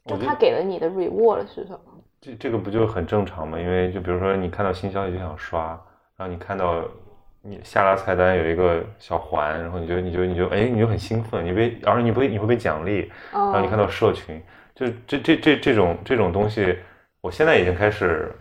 [0.06, 1.80] 就他给了你的 reward 是什么？
[2.22, 3.60] 这这个不就很正常吗？
[3.60, 5.70] 因为就比如说你看到新消息就想刷，
[6.16, 6.84] 然后你看到
[7.42, 14.40] 你下拉菜单有一个小环，然后你就你就你就哎你就很兴奋，你被而且你不会你会被奖励，然后你看到社群，
[14.78, 16.78] 就这这这这种这种东西。
[17.20, 18.32] 我现在已经开始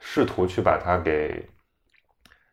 [0.00, 1.42] 试图去把它给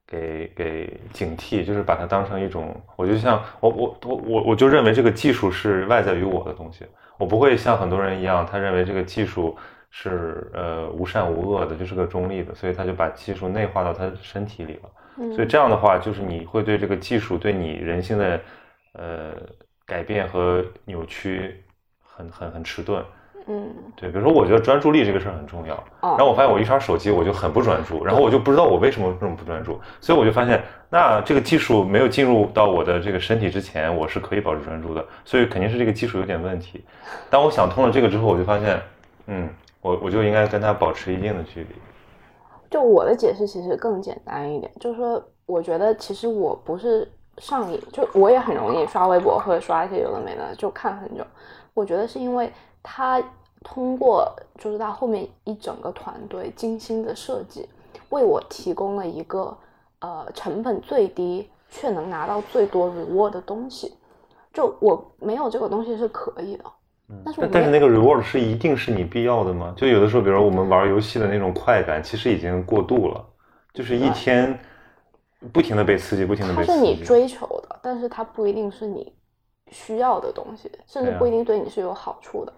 [0.08, 6.86] 给给警惕，就是把它当成一种，我就像我我我我我就认为这个技术是外在于我的东西，
[7.18, 9.58] 我不会像很多人一样，他认为这个技术
[9.90, 14.90] 是呃无善无恶的，就是个中立的，所以他就把技术内化到他身体里了。
[15.36, 18.42] 所以这样的话，就是你会对这个技术对你人性的
[18.94, 19.34] 呃
[19.86, 21.64] 改变和扭曲
[22.02, 23.04] 很很很迟钝。
[23.48, 36.84] 嗯，对，比如说我觉得专注力这个事儿很重要，哦然后我发现我一刷手机我就很不专注，然后我就不知道我为什么这么不专注，所以我就发现，那这个技术没有进入到我的这个身体之前，我是可以保持专注的，所以肯定是这个技术有点问题。
[37.30, 38.82] 当我想通了这个之后，我就发现，
[39.28, 39.50] 嗯，
[39.82, 41.68] 我我就应该跟它保持一定的距离。
[42.72, 51.24] 就我的解释其实更简单一点，就是说，我觉得其实我不是上瘾，就我也很容易刷微博或者刷一些有的没的，就看很久。
[51.76, 52.52] 我觉得是因为
[52.84, 53.24] 他
[53.64, 57.68] 通过就是他后面一整个团队精心的设计，
[58.10, 59.58] 为我提供了一个
[60.00, 63.96] 呃成本最低却能拿到最多 reward 的东西。
[64.52, 66.66] 就我没有这个东西是可以的，
[67.26, 69.74] 但是但但是那个 reward 是一定是你必要的吗？
[69.76, 73.26] 就有的时候，比如说我们玩游戏的那种快感，其实已经过度了，
[73.74, 74.60] 就是一天
[75.52, 76.80] 不停的被刺激，不停的它被刺激。
[76.80, 79.12] 是你追求的，但是它不一定是你
[79.72, 82.54] 需要的东西，甚至不一定对你是有好处的。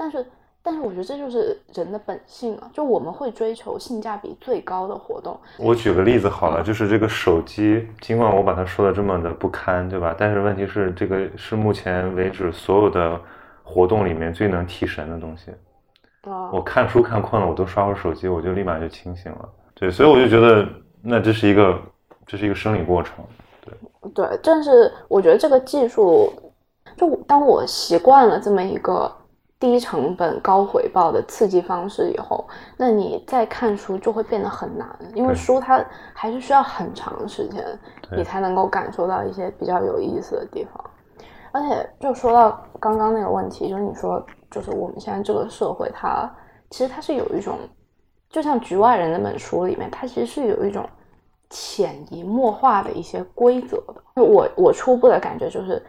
[0.00, 0.26] 但是，
[0.62, 5.38] 但是我觉得这就是人的本性啊，就我们会追求性价比最高的活动。
[5.58, 10.16] 我举个例子好了，就是这个手机，尽管我把它说的这么的不堪，对吧？
[10.18, 13.20] 但是问题是，这个是目前为止所有的
[13.62, 15.50] 活动里面最能提神的东西。
[16.22, 19.48] 啊、我看书看困了，我都刷会儿手机，我就立马就清醒了。
[19.74, 20.66] 对，所以我就觉得，
[21.02, 21.78] 那这是一个，
[22.26, 23.22] 这是一个生理过程。
[23.60, 23.74] 对，
[24.14, 26.32] 对但是我觉得这个技术，
[26.96, 29.10] 就当我习惯了这么一个
[29.60, 32.44] 低成本高回报的刺激方式以后，
[32.78, 37.62] 那你再看书就会变得很难，因为书它还是需要很长时间，
[38.16, 40.90] 你才能够感受到一些比较有意思的地方。
[41.52, 46.30] 而且就说到刚刚那个问题，就是你说，就是我们现在这个社会它，
[46.70, 47.58] 其实它是有一种，
[48.30, 50.88] 就像《局外人》那本书里面，它其实是有一种
[51.50, 54.22] 潜移默化的一些规则的。
[54.22, 55.84] 我我初步的感觉就是，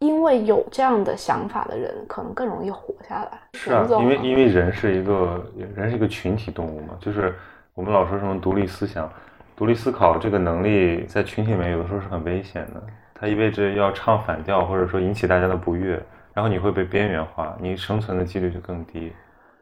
[0.00, 3.38] 因为有这样的想法的人，可能更容易活下来。
[3.52, 7.34] 是因为因为人是一个人是一个群体动物嘛，就是
[7.74, 9.10] 我们老说什么独立思想、
[9.54, 12.82] 独立思考这个能力，在群体里面有的时候是很危险的，
[13.14, 19.12] 它意味着要唱反调，或者说引起大家的不悦，然后你会被边缘化，你生存的几率就更低。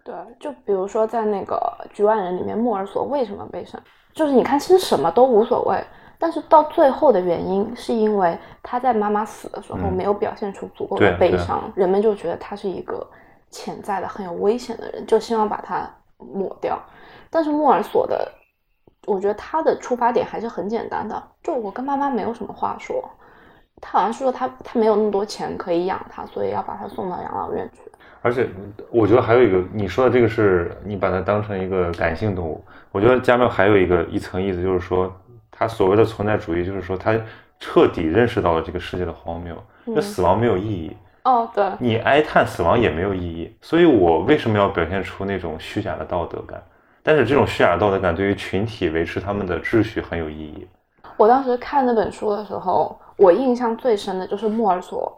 [0.04, 1.56] 对，就比如说在那个
[1.96, 3.76] 《局外人》里面，莫尔索为什么被杀？
[4.14, 5.76] 就是你看，其实什么都无所谓，
[6.18, 13.06] 但是到最后的原因是因为他在妈妈死的时候嗯没有表现出足够的悲伤，人们就觉得他是一个
[13.50, 16.78] 潜在的很有危险的人，就希望把他抹掉。
[17.30, 18.30] 但是莫尔索的，
[19.06, 23.08] 我觉得他的出发点还是很简单的，就我跟妈妈没有什么话说，
[23.80, 27.80] 他好像是说他他没有那么多钱可以养他，所以要把他送到养老院去。
[28.20, 28.48] 而且
[28.90, 32.62] 我觉得还有一个，你说的这个是你把它当成一个感性动物。
[32.90, 35.10] 我觉得加缪还有一个一层意思，就是说
[35.58, 37.18] 他所谓的存在主义，就是说他
[37.58, 39.54] 彻底认识到了这个世界的荒谬，
[39.86, 43.52] 就嗯死亡没有意义，哦，对，你哀叹死亡也没有意义。
[43.60, 46.62] 所以我为什么要表现出那种虚假的道德感？
[47.02, 50.68] 但是这种虚假的道德感对于群体维持他们的秩序很有意义。
[51.16, 55.12] 我当时看那本书的时候，我印象最深的就是莫尔索，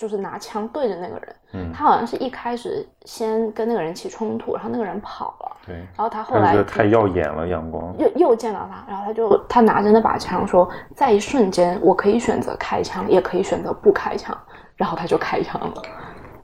[0.00, 7.94] 就是拿枪对着那个人，嗯，他好像是一开始先跟那个人起冲突，然后那个人跑了，对，然后他后来他太耀眼了，阳光。
[7.98, 14.34] 又又见到他，然后他就他拿着那把枪说，在一瞬间我可以选择开枪，也可以选择不开枪，
[14.74, 15.82] 然后他就开枪了。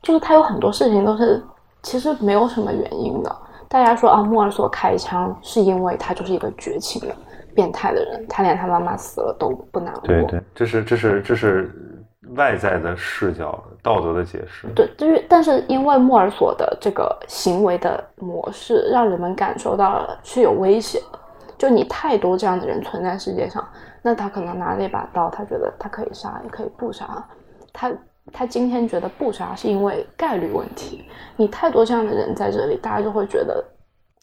[0.03, 1.43] 就是他有很多事情都是
[1.83, 3.37] 其实没有什么原因的。
[3.69, 7.17] 大家说啊，莫尔索开枪是因为他就是一个绝情的、
[7.55, 10.03] 变态的人，他连他妈妈死了都不难过。
[10.03, 11.96] 对对，这是这是这是
[12.35, 14.67] 外在的视角，道德的解释。
[14.75, 21.19] 对，就是但是因为莫尔索的这个行为的模式，让人们感受到了是有威胁的。
[21.57, 23.67] 就你太多这样的人存在世界上，
[24.03, 27.27] 那他可能拿了一把刀，他觉得他可以杀，也可以不杀。
[27.73, 27.93] 他
[28.33, 31.05] 他今天觉得不杀是因为概率问题。
[31.37, 33.65] 你太多这样的人在这里，大家就会觉得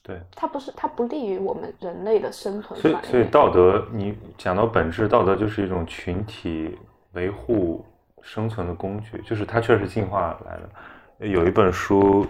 [0.03, 2.95] 对，他不是他不利于我们人类的生存所以。
[3.03, 6.77] 所以道德，你讲到本质，道德就是一种群体
[7.13, 7.83] 维护
[8.23, 11.27] 生存的工具，就是它确实进化来的。
[11.27, 12.25] 有一本书，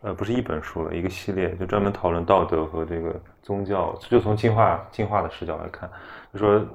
[0.00, 5.88] 呃，不是一本书了，一个系列，就专门讨论道德和这个宗教，就从进化进化的视角来看，
[6.32, 6.66] 就说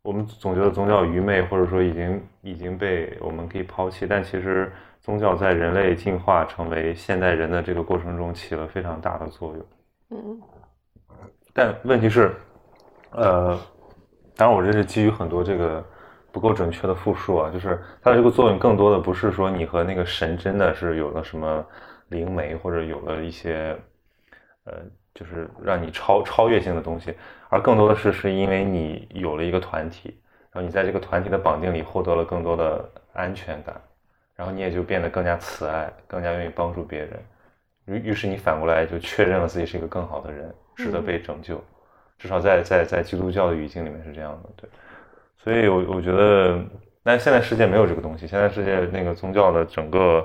[0.00, 9.66] 我们总觉得宗教愚昧，或者说已经已经被我们可以抛弃，但其实宗教在人类进化成为现代人的这个过程中起了非常大的作用。
[10.10, 10.40] 嗯
[11.52, 12.34] 但问题是，
[13.10, 13.60] 呃，
[14.34, 15.84] 当然我这是基于很多这个
[16.32, 21.64] 不够准确的复述啊，就是它的这个作用更多的不是说你和那个神真的是有了什么
[22.08, 23.76] 灵媒或者有了一些，
[24.64, 24.72] 呃，
[25.14, 27.14] 就是让你超超越性的东西，
[27.50, 30.18] 而更多的是是因为你有了一个团体，
[30.50, 33.80] 然后你在这个团体的绑定里获得了更多的安全感，
[34.34, 37.10] 然后你也就变得更加慈爱，更加愿意帮助别人。
[37.84, 41.62] 于于是你反过来就确认了自己是一个更好的人，值得被拯救。
[42.18, 44.70] 至少在在在基督教的语境里面是这样的，对。
[45.42, 46.62] 所以，我我觉得，
[47.02, 48.28] 但现在世界没有这个东西。
[48.28, 50.24] 现在世界那个宗教的整个，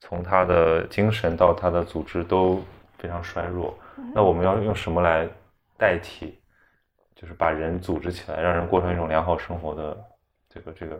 [0.00, 2.62] 从它的精神到它的组织都
[2.96, 3.76] 非常衰弱。
[4.14, 5.28] 那我们要用什么来
[5.76, 6.38] 代替？
[7.14, 9.96] 就是把人组织起来，让人过上一种良好生活的
[10.48, 10.98] 这个这个，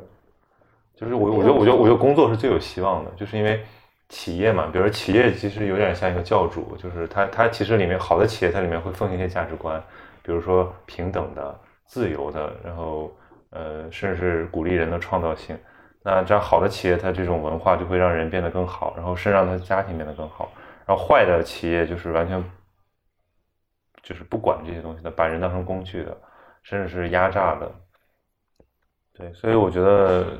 [0.95, 3.65] 就是我我觉得我觉得我觉得工作是最有希望的，就是因为
[4.11, 9.83] 企业嘛，比如说企业其实有点像一个教主，就是他他其实里面好的企业它里面会奉行一些价值观，
[10.23, 13.11] 比如说平等的、自由的，然后。
[13.55, 15.57] 呃，甚至是鼓励人的创造性。
[16.03, 20.53] 那这样好的企业，它这种文化就会让人变得更好，然后甚至让他家庭变得更好。
[20.85, 22.45] 然后坏的企业就是完全
[24.03, 26.15] 就是不管这些东西的，把人当成工具的，
[26.63, 27.73] 甚至是压榨的。
[29.15, 30.37] 对，所以我觉得，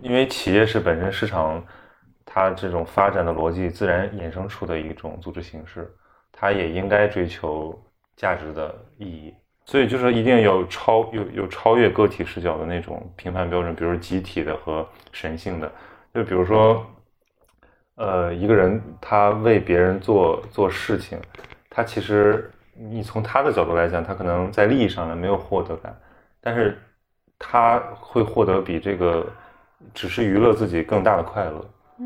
[0.00, 1.64] 因为企业是本身市场
[2.24, 5.90] 它这种发展的逻辑自然衍生出的一种组织形式，
[6.30, 7.76] 它也应该追求
[8.14, 9.34] 价值的意义。
[9.68, 15.70] 所以就是一定有超有有超越个体视角的那种评判标准，比如集体的和神性的。
[16.14, 16.86] 就比如说，
[17.96, 21.20] 呃，一个人他为别人做做事情，
[21.68, 25.94] 他其实你从他的角度来讲，他可能在利益上呢没有获得感，
[26.40, 26.80] 但是
[27.38, 29.26] 他会获得比这个
[29.92, 31.62] 只是娱乐自己更大的快乐。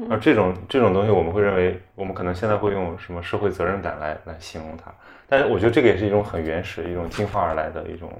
[0.09, 4.93] 而这种这种东西，我们会认为，我们可能现在会用什么社会责任感来来形容它。
[5.29, 8.11] 但是我觉得这个也是一种很原始、一种进化而来的一种，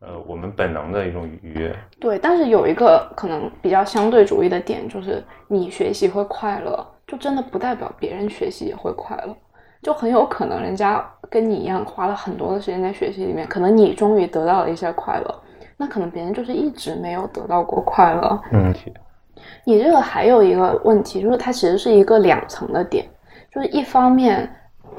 [0.00, 1.74] 呃，我们本能的一种愉悦。
[1.98, 9.36] 对，但是有一个可能比较相对主义的点，就是你学习会快乐，就真的不代表别人学习也会快乐。
[9.82, 15.42] 就很有可能人家跟你一样花了很多的时间在学习里面，可能你终于得到了一些快乐，
[15.78, 18.42] 那可能别人就是一直没有得到过快乐。
[18.52, 18.74] 嗯，
[19.64, 23.06] 你这个还有一个问题，就是它其实是一个两层的点，
[23.52, 24.48] 就是一方面。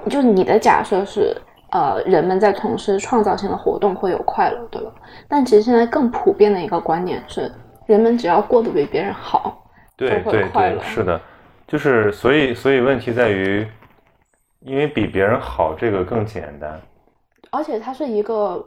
[0.10, 1.36] 就是你的假设是，
[1.70, 4.92] 呃，人们在从事创造性的活动会有快乐，对吧？
[5.28, 7.52] 但其实现在更普遍的一个观念是，
[7.86, 9.64] 人们只要过得比别人好，
[9.96, 11.22] 对对对，是的，
[11.68, 13.68] 就是所以所以问题在于，
[14.62, 16.82] 因为比别人好这个更简单，
[17.52, 18.66] 而且它是一个，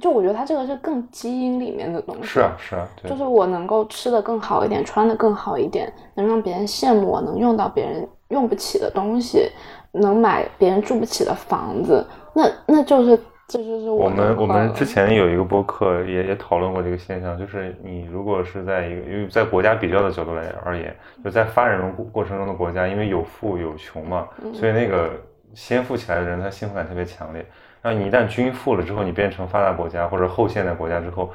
[0.00, 9.50] 就我觉得它这个是更基因里面的东西，是啊是啊，就是我能够吃的更好一点，穿的更好一点，能让别人羡慕我，能用到别人用不起的东西。
[9.90, 25.10] 能买别人住不起的房子，那那就是这就是我们我们之前有一个播客也也讨论过这个现象，就是你如果是在一个因为在国家比较的角度来而言，就在发展中过程中的国家，因为有富有穷嘛，所以那个
[25.54, 27.40] 先富起来的人他幸福感特别强烈。
[27.40, 27.46] 然
[27.92, 31.30] 后你一旦均富了之后，你变成发达国家或者后现代国家之后。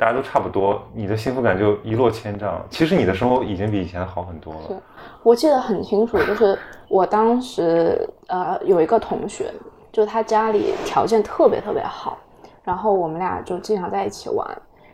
[0.00, 2.64] 大家都差不多，你的幸福感就一落千丈。
[2.70, 4.80] 其实你的生活已经比以前好很多了。
[5.24, 9.52] 我记得很清楚，就是我当时呃有一个同学，
[9.90, 12.16] 就他家里条件特别特别好，
[12.62, 14.46] 然后我们俩就经常在一起玩。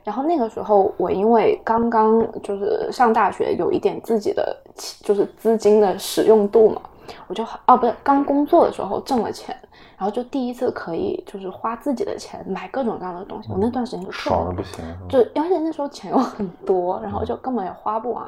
[0.02, 4.56] 然后那个时候我因为刚刚就是上大学，有一点自己的
[5.02, 6.80] 就是资金的使用度嘛，
[7.26, 9.54] 我就哦不是刚工作的时候挣了钱。
[9.96, 18.26] 然后就第一次可以就是花自己的钱买各种各样的东西，我那段时间就爽的不行，就而且那时候钱又很多，然后就根本也花不完。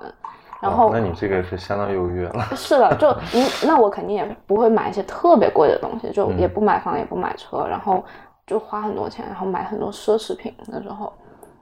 [0.60, 2.44] 然后那你这个是相当优越了。
[2.56, 8.02] 是的，就你 那我肯定也不会买一些特别贵的东西，就也不买房也不买车，然后
[8.46, 11.12] 就花很多钱，然后买很多奢侈品那时候。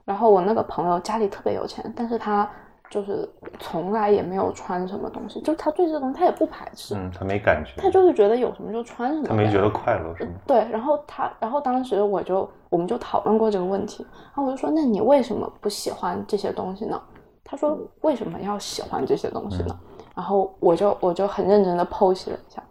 [0.05, 2.49] 然后我那个朋友家里特别有钱，但是他。
[2.89, 3.27] 就是
[3.59, 10.31] 从来也没有穿什么东西，就他对这个东西他也不排斥，嗯，他没感觉，他就是觉得有什么就穿什么，他没觉得快乐是吗？
[10.47, 17.01] 对，然后他，然后当时我就我们就讨论过这个问题，然后我就说，那你为什么不喜欢这些东西呢？
[17.43, 19.77] 他说为什么要喜欢这些东西呢？
[20.15, 22.63] 然后我就我就很认真的剖析了一下。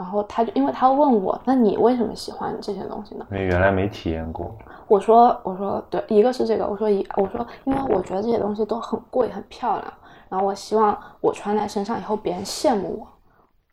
[0.00, 3.26] 然后他就，因为他问我，那你为什么喜欢这些东西呢？
[3.30, 4.56] 因为原来没体验过。
[4.88, 9.92] 我说，我说，对，一个是这个，我说一，我说，因为我觉得这些东西都很贵，很漂亮，
[10.30, 13.06] 然后我希望我穿在身上以后别人羡慕我，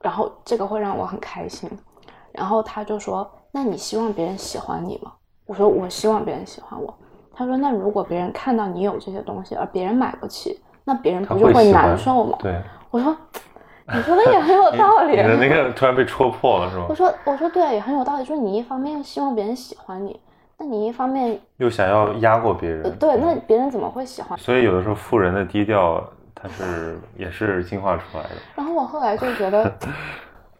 [0.01, 1.69] 然后这个会让我很开心。
[2.33, 5.13] 然后他就说，那你希望别人喜欢你吗？
[5.45, 6.93] 我说，我希望别人喜欢我。
[7.33, 12.37] 他说，那如果别人看到你有这些东西，而别人买不起，那别人不就会难受吗？
[12.41, 12.61] 对，
[12.91, 13.15] 我说。
[13.93, 15.11] 你说的也很有道理。
[15.11, 16.85] 你的那个突然被戳破了，是吗？
[16.89, 18.25] 我说，我说对啊，也很有道理。
[18.25, 20.19] 说你一方面希望别人喜欢你，
[20.57, 22.97] 那你一方面又想要压过别人。
[22.97, 24.37] 对，那别人怎么会喜欢？
[24.37, 26.03] 所以有的时候富人的低调，
[26.35, 28.29] 他是也是进化出来的。
[28.55, 29.71] 然后我后来就觉得，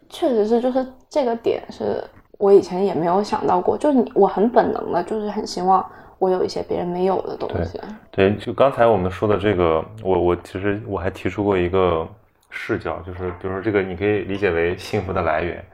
[0.08, 2.02] 确实是，就是这个点是
[2.38, 3.76] 我以前也没有想到过。
[3.76, 5.84] 就是你，我很本能的，就是很希望
[6.18, 7.78] 我有一些别人没有的东西。
[8.10, 12.08] 对，就刚才我们说的这个，我我其实我还提出过一个。
[12.50, 15.64] 视角，就是比如说这个，你可以理解为幸福的来源，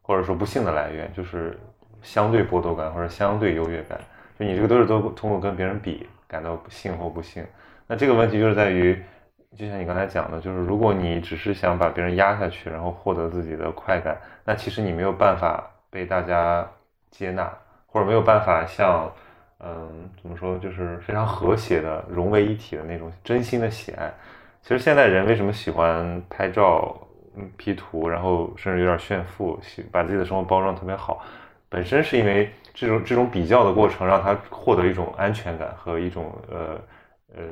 [0.00, 1.58] 或者说不幸的来源，就是
[2.02, 3.98] 相对剥夺感或者相对优越感。
[4.38, 7.44] 就你这个都是都通过跟别人比感到不幸或不幸。
[7.86, 9.00] 那这个问题就是在于，
[9.56, 16.66] 就像你刚才讲的，就是如果你只是想把别人压下去，然后获得自己的快感，那其实你没有办法被大家
[17.10, 17.52] 接纳，
[17.86, 19.12] 或者没有办法像，
[19.60, 24.10] 嗯，怎么说，就是非常和谐的融为一体的那种真心的喜爱。
[24.62, 26.96] 其实现在人为什么喜欢拍照、
[27.36, 29.60] 嗯 P 图，然后甚至有点炫富，
[29.90, 31.20] 把自己的生活包装特别好，
[31.68, 36.80] 本身是因为这种这种比较的过程，让他获得一种安全感和一种呃
[37.34, 37.42] 呃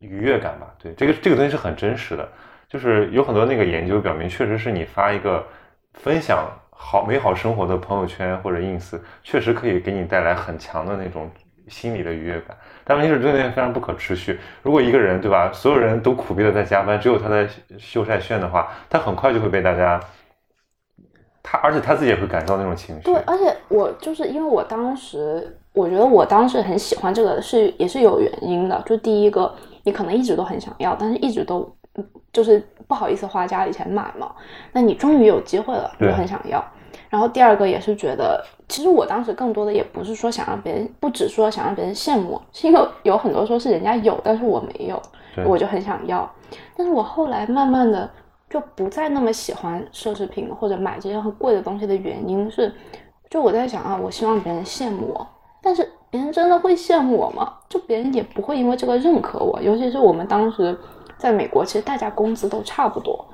[0.00, 0.74] 愉悦感吧。
[0.78, 2.28] 对，这个这个东西是很真实的，
[2.68, 5.46] 就是有很多那个研究表明，确实是你发一个
[5.94, 11.30] 分享好美好生活的朋友圈或者 ins，确实可以给你带来很强的那种。
[11.68, 12.56] 心理的愉悦感，
[12.90, 14.40] 但问题是这个东西非常不可持续。
[14.64, 20.00] 如果一个人，对吧，所有人都苦逼的在加班，只有他在秀晒炫的话，他很快就会被大家，
[21.40, 23.02] 他而且他自己也会感受到那种情绪。
[23.02, 28.82] 对，而且我就是因为我当时，我觉得我当时很喜欢这个，是也是有原因的。
[28.84, 31.72] 就第一个，你可能一直都很想要，但是一直都
[32.32, 34.34] 就是不好意思花家里钱买嘛。
[34.72, 36.60] 那你终于有机会了，就很想要。
[37.10, 45.02] 然后第二个也是觉得，其实我当时更多的也不是说想让别人，不只说想让别人羡慕，是因为有很多说是人家有，但是我没有，
[45.44, 46.30] 我就很想要。
[46.76, 48.08] 但是我后来慢慢的
[48.48, 52.72] 就不再那么喜欢奢侈品或者买这些很贵的东西的原因是，
[53.28, 55.26] 就我在想啊，我希望别人羡慕我，
[55.60, 57.54] 但是别人真的会羡慕我吗？
[57.68, 60.78] 就别人也不会因为这个认可我，尤其是我们当时
[61.16, 63.24] 在美国，其实大家工资都差不多。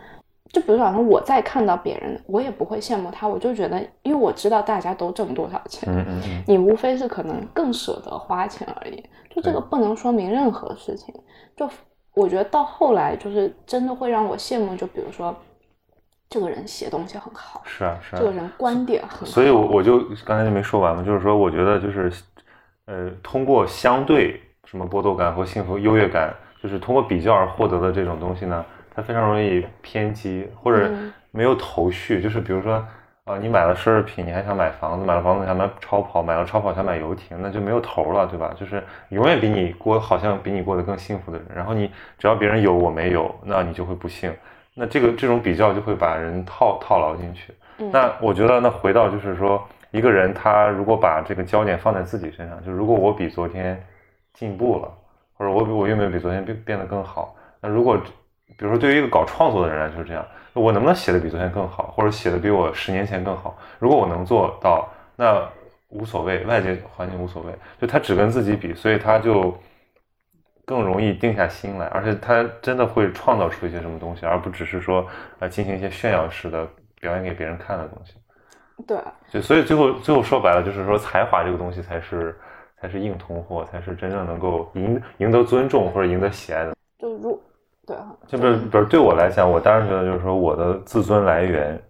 [0.52, 11.14] 就比如说，我在看到别人，我也不会羡慕他，我就觉得，因为我知道大家都挣多少钱，嗯嗯，你无非是可能更舍得花钱而已，就这个不能说明任何事情。
[11.56, 11.68] 就
[12.14, 15.34] 我觉得到后来，就是真的会让我羡慕，就比如说，
[16.30, 22.10] 这个人写东西很好，是啊是啊，这个人观点很好，所以我我就刚才就没说完嘛，就是说，我觉得就是，
[22.86, 26.32] 呃，通过相对什么剥夺感和幸福优越感，
[26.62, 28.64] 就是通过比较而获得的这种东西呢。
[28.96, 30.90] 它非常容易偏激，或者
[31.30, 32.22] 没有头绪。
[32.22, 32.82] 就是比如说，
[33.24, 38.54] 啊，你买了奢侈品，你还想买房子，买了房子想买超跑，买了超跑想买游艇，那就没有头了，对吧？
[38.58, 44.34] 就是永远比你过好像比你过得更幸福的人，然后你只要别人有我没有，那你就会不幸。
[44.74, 47.52] 那这个这种比较就会把人套套牢进去。
[47.92, 53.78] 那我觉得，那回到就是说，一个人他如果把这个焦点放在自己身上，就如果我比昨天
[54.32, 54.90] 进步了，
[55.34, 58.00] 或者我比我有没有比昨天变变得更好，那如果。
[58.58, 60.24] 比如说，对于一个搞创作的人来说，是这样，
[60.54, 63.58] 我能不能写的比昨天更好，或者写的比我十年前更好？
[63.78, 65.46] 如果我能做到，那
[65.88, 69.54] 无所谓，外界环境无所谓，就他只跟自己比，所以他就
[70.64, 75.06] 更容易定下心来，而且他真的会创造出一些什么东西，而不只是说
[75.38, 76.66] 呃进行一些炫耀式的
[77.00, 78.14] 表演给别人看的东西。
[78.86, 78.98] 对，
[79.30, 82.34] 就所以最后最后说白了，就是说才华这个东西才是
[82.80, 86.74] 才是硬通货，才是真正能够赢赢得尊重或者赢得喜爱的。
[86.98, 87.42] 就如。
[87.86, 91.80] 对，就不是不是对我来讲，我当然觉得就是说我的自尊来源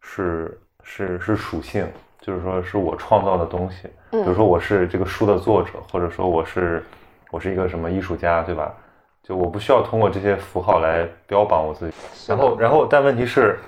[0.00, 1.86] 是是是属性，
[2.20, 3.88] 就是说是我创造的东西。
[4.10, 6.84] 比如说我是这个书的作者，或者说我是
[7.30, 8.70] 我是一个什么艺术家，对吧？
[9.22, 11.94] 就我不需要通过这些符号来标榜我自己。
[12.28, 13.58] 然后然后但问题是，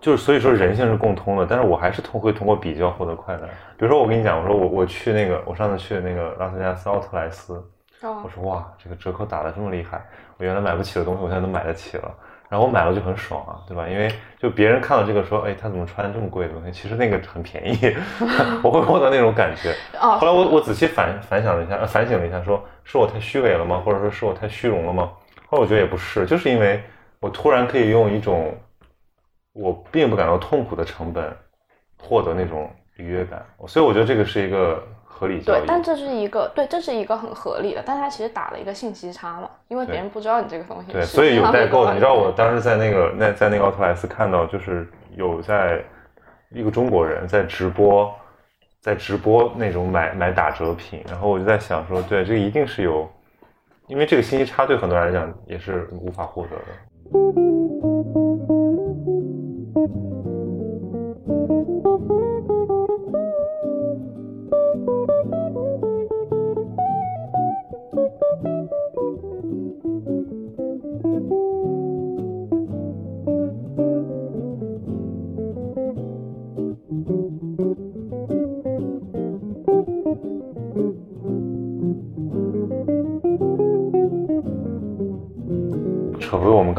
[0.00, 3.46] 就是所以说人性是共通的，但是我还是通会通过比较获得快乐。
[3.76, 7.64] 比如说我跟你讲，我说我我去那个我上次去那个拉斯维加斯奥特莱斯。
[8.02, 10.06] 我说哇，这个折扣打的这么厉害，
[10.36, 12.14] 我原来买不起的东西，我现在都买得起了。
[12.46, 13.88] 然后我买了就很爽啊，对吧？
[13.88, 14.08] 因为
[14.38, 16.70] 就别人看到这个说，哎，他怎么穿这么贵的东西？
[16.70, 17.96] 其实那个很便宜，
[18.62, 19.74] 我会获得那种感觉。
[19.98, 23.82] 后来我我仔细反反想了一下，反省了一下，说是我太虚伪了吗？
[23.84, 25.10] 或者说是我太虚荣了吗？
[25.48, 26.80] 后来我觉得也不是，就是因为
[27.18, 28.54] 我突然可以用一种
[29.52, 31.36] 我并不感到痛苦的成本
[31.98, 34.80] 获得那种愉悦感，所以我觉得这个是一个。
[35.16, 40.92] 合理对，但这是一个对，这是一个很合理的，但它其实打了一个信息差嘛，因为别人不知道你这个东西。
[40.92, 41.92] 对，所以有代购的。
[41.92, 45.80] 你知道我当时在那个那在那个奥特莱斯看到，就是有在
[46.50, 48.12] 一个中国人在直播，
[48.80, 53.08] 在直播那种买买打折品，然后我就在想说，对，这个一定是有，
[53.86, 57.63] 因为这个信息差对很多人来讲也是无法获得的。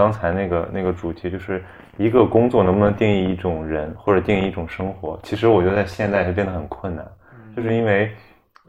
[0.05, 1.63] 刚才那个那个主题，就是
[1.97, 5.19] 一个工作能不能定义一种人，或者定义一种生活？
[5.23, 7.03] 其实我觉得在现代是变得很困难，
[7.55, 8.11] 就是因为，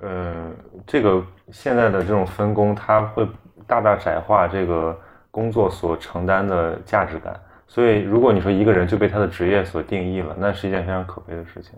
[0.00, 0.50] 呃，
[0.86, 1.22] 这个
[1.52, 3.28] 现在的这种分工，它会
[3.66, 4.98] 大大窄化这个
[5.30, 7.38] 工作所承担的价值感。
[7.66, 11.74] 所以，如果你说一个人就被他的职业所定义了，那是一件非常可悲的事情。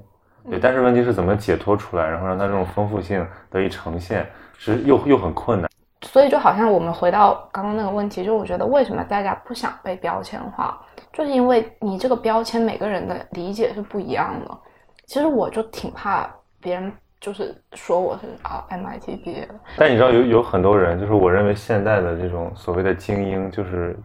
[0.49, 4.25] 对，但是问题是怎么解脱出来，然后让他这种丰富性得以呈现，
[4.57, 5.69] 是又又很困难。
[6.03, 10.81] 所以就好像我们回到刚刚那个问题，就我觉得为什么大家不想被标签化，
[11.13, 14.59] 就是因为你这个标签每个人的理解是不一样的。
[15.07, 16.29] 其实我就挺怕
[16.61, 19.55] 别人就是说我是啊 MIT 毕业的。
[19.77, 23.99] 但你知道有有很多人，就是我认为现在的这种所谓的精英，就是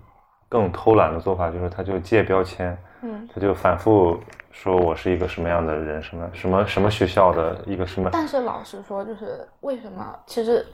[0.50, 4.20] 更偷懒的做法，就是他就借标签，嗯，他就反复
[4.50, 8.10] 说我是一个什么样的人，什么什么什么学校的一个什么。
[8.12, 10.66] 但是老实说，就是为什么其实。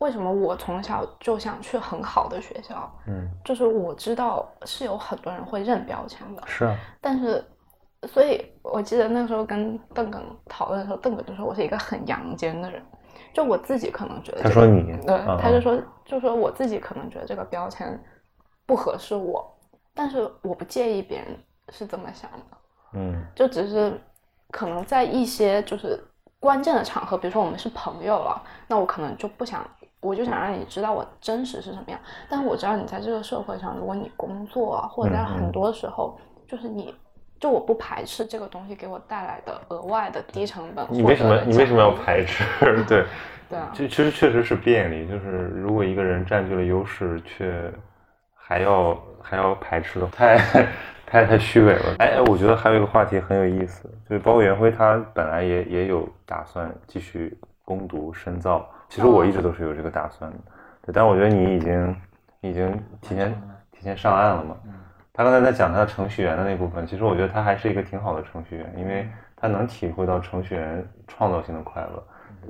[0.00, 2.90] 为什么我从小就想去很好的学校？
[3.06, 6.42] 嗯，就是我知道是有很多人会认标签的。
[6.46, 7.44] 是啊，但是，
[8.08, 12.82] 所以我记得那时候跟邓耿讨论的时候，邓耿就说我是一个很阳间的人。
[13.34, 18.02] 就我自己可能觉得，他说你，对，他就说，就说我自己可能觉得这个标签
[18.64, 19.54] 不合适我，
[19.94, 21.38] 但是我不介意别人
[21.68, 22.56] 是怎么想的。
[22.94, 24.00] 嗯，就只是
[24.50, 26.02] 可能在一些就是
[26.40, 29.62] 关键的场合，比如说我们是朋友了，那我可能就不想。
[30.00, 36.94] 我就想让你知道我真实是什么样，但是我知道你在这个社会上，如果你工作啊，或者在很多时候，就是你，
[37.38, 40.86] 就我不排斥这个东西给我带来的额外的低成本。
[40.88, 42.44] 你为什么你为什么要排斥？
[42.88, 43.04] 对，
[43.48, 47.70] 对啊，就其实确实是便利，就是如果一个人占据了优势，却
[48.34, 50.38] 还要还要排斥的，太
[51.04, 51.96] 太太虚伪了。
[51.98, 58.66] 哎，我觉得还有一个话题很有意思，就是包括袁辉他本来也也有打算继续攻读深造。
[58.90, 60.36] 其实我一直都是有这个打算的，
[60.82, 61.96] 对，但我觉得你已经
[62.40, 62.70] 已经
[63.00, 63.32] 提前
[63.70, 64.56] 提前上岸了嘛。
[65.12, 72.02] 他刚才在讲他程序员的那部分，其实我觉得他还是一个挺好的程序员，因为他能体会到程序员创造性的快乐，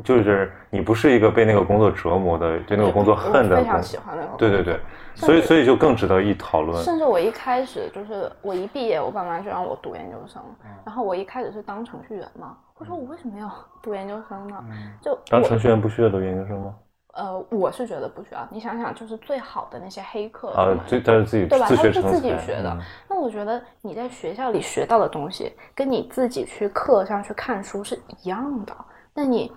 [0.02, 3.56] 就是你不是一个被那个工作折磨的，对那个工作恨的。
[3.56, 4.36] 非常喜欢那个。
[4.36, 4.80] 对对对，
[5.14, 6.82] 所以所以就更值得一讨论。
[6.82, 10.42] 甚至我一开始就是我一毕业，我爸妈就让我读研究生，
[10.84, 12.56] 然后我一开始是当程序员嘛。
[12.78, 13.50] 我说我为什么要
[13.82, 14.56] 读研究生呢？
[15.02, 16.74] 就当程序员不需要读研究生吗？
[17.12, 18.48] 呃，我是觉得不需要。
[18.52, 21.66] 你想想，就是最好的那些黑客啊，这他是自己对吧？
[21.68, 22.78] 他是自己学的。
[23.08, 28.72] 那我觉得你在学校里学到的东西，跟你自己去课上去看书是一样的。
[29.12, 29.52] 那你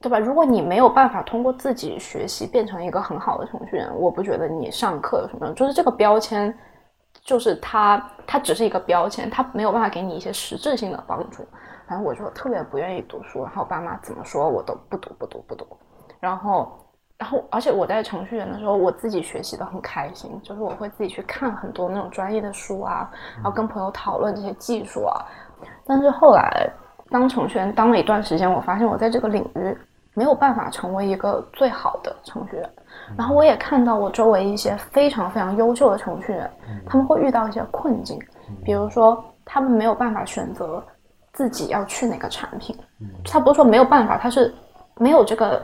[0.00, 0.18] 对吧？
[0.18, 5.54] 如果你没有办法通过自己学习变成一个很好的程序员，我不觉得你上课有什么用。
[5.54, 6.56] 就是这个标签，
[7.22, 11.44] 就是它，它只是一个标签，它没有办法给你一些实质性的帮助。
[11.88, 15.66] 反正我就特别不愿意读书，然后爸妈怎么说我都不读不读不读，
[16.20, 16.70] 然后，
[17.16, 25.24] 然后而且我在程序员的时候，我自己学习的很开心，就是我会自己去看很多那种专业的书啊，然后跟朋友讨论这些技术啊。
[25.86, 26.70] 但是后来
[27.10, 29.76] 当程序员当了一段时间，我发现我在这个领域
[30.18, 32.70] 没有办法成为一个最好的程序员，
[33.16, 36.50] 然后我也看到我周围一些非常非常优秀的程序员，
[36.84, 38.18] 他们会遇到一些困境，
[38.64, 40.82] 比如说他们没有办法选择。
[41.34, 42.76] 自己要去哪个产品，
[43.24, 44.52] 他不是说没有办法，他是
[44.96, 45.62] 没有这个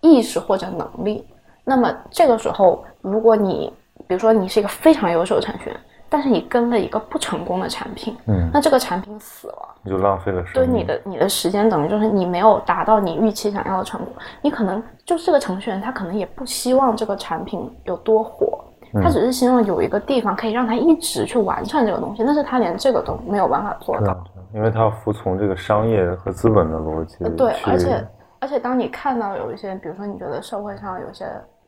[0.00, 1.24] 意识或者能力。
[1.62, 3.72] 那么这个时候，如果你
[4.08, 10.64] 比如说你是一个非常优秀的程序员，但是你跟了一个不成功的产品，嗯，那这个产品死了，你就浪费了时间。
[10.64, 14.12] 对你的你的时间等于就是你没有达到你预期想要的成果。
[14.40, 18.64] 你可能就是这个程序员，他可能也不希望这个产品有多火，
[19.02, 24.16] 他只是希望有一个地方可以让他一直去完善这个东西，但是他连这个都没有办法做到。
[24.54, 27.24] 因为他要服从这个商业和资本的逻辑。
[27.36, 28.06] 对，而且
[28.38, 31.24] 而且，当你看到有一些，比如说你觉得社会上有些，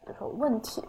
[0.06, 0.80] 比如说问题，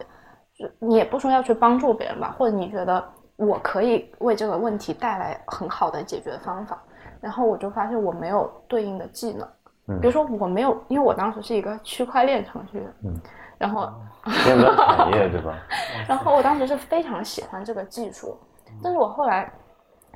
[0.58, 3.04] 就你也不说要去帮助别人吧，或者你觉得
[3.40, 6.78] 我可以为这个问题带来很好的解决方法，
[7.20, 9.48] 然后我就发现我没有对应的技能。
[9.88, 10.00] 嗯。
[10.00, 12.94] 比如说我没有，因为我当时是一个区块链程序员。
[13.06, 13.20] 嗯。
[13.58, 13.92] 然后。
[14.44, 15.56] 尖端产业对吧？
[16.08, 18.38] 然后我当时是非常喜欢这个技术，
[18.84, 19.52] 但是我后来。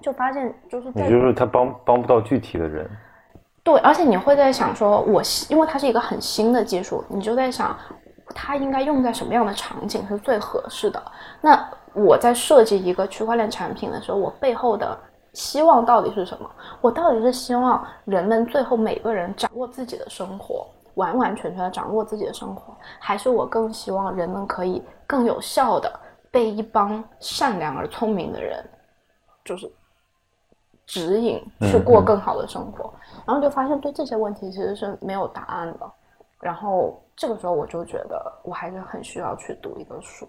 [0.01, 2.89] 就发现就是，也就是他帮帮不到具体的人，
[3.63, 7.73] 对，而且你会在想说，我因为它是一个很新的技术，你就在想，
[8.27, 11.01] 它应该用在什么样的场景是最合适的。
[11.41, 14.97] 那我在设计一个区块链产品的时候，我背后的
[15.33, 16.49] 希望到底是什么？
[16.81, 25.91] 我到底是希望人们最后每个人掌握自己的生活，完完全全的掌握自己的生活，还是我更希望人们可以更有效的
[26.31, 28.63] 被一帮善良而聪明的人，
[29.43, 29.71] 就是。
[30.85, 32.93] 指引去过更好的生活，
[33.25, 35.89] 然后就发现对这些问题其实是没有答案的。
[36.41, 40.27] 然后这个时候我就觉得我还是很需要去读一个书。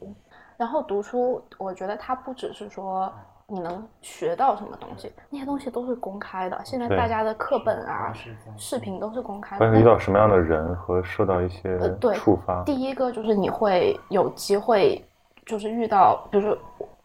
[0.56, 3.12] 然后读书，我觉得它不只是说
[3.46, 6.60] 你能学到什么东西，那些东西都是公开的。
[6.64, 8.12] 现在大家的课本啊、
[8.56, 9.66] 视频都是公开的。
[9.66, 12.62] 会那遇到什么样的人和受到一些呃对触发？
[12.62, 15.04] 第一个就是你会有机会，
[15.44, 16.58] 就是遇到，比如说，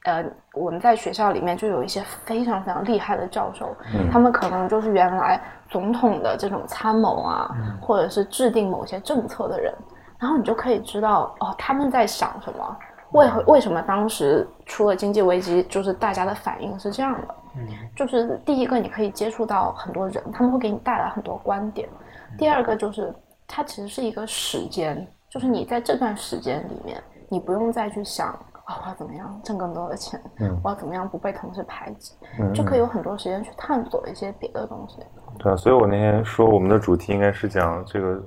[0.06, 0.24] 呃，
[0.54, 5.40] 我们在学校里面就有一些非常非常厉害的教授，嗯他们可能就是原来
[5.70, 9.74] 总统的这种参谋啊，或者是制定某些政策的人，
[10.18, 12.78] 然后你就可以知道哦，他们在想什么，
[13.12, 17.36] 为何为什么当时出了经济危机，就是大家的反应是这样的。
[17.94, 21.90] 就是第一个，你可以接触到很多人，他们会给你带来很多观点。
[22.38, 23.14] 第二个就是
[23.46, 28.38] 它其实是一个时间，就是你在这段时间里面，你不用再去想
[28.70, 34.98] 啊、我要怎么样挣更多的钱，嗯我要怎么样不被同事排挤，嗯就可以有很多时间去探索一些别的东西。
[35.40, 38.22] 对啊，所以我那天说我们的主题应该是讲这个，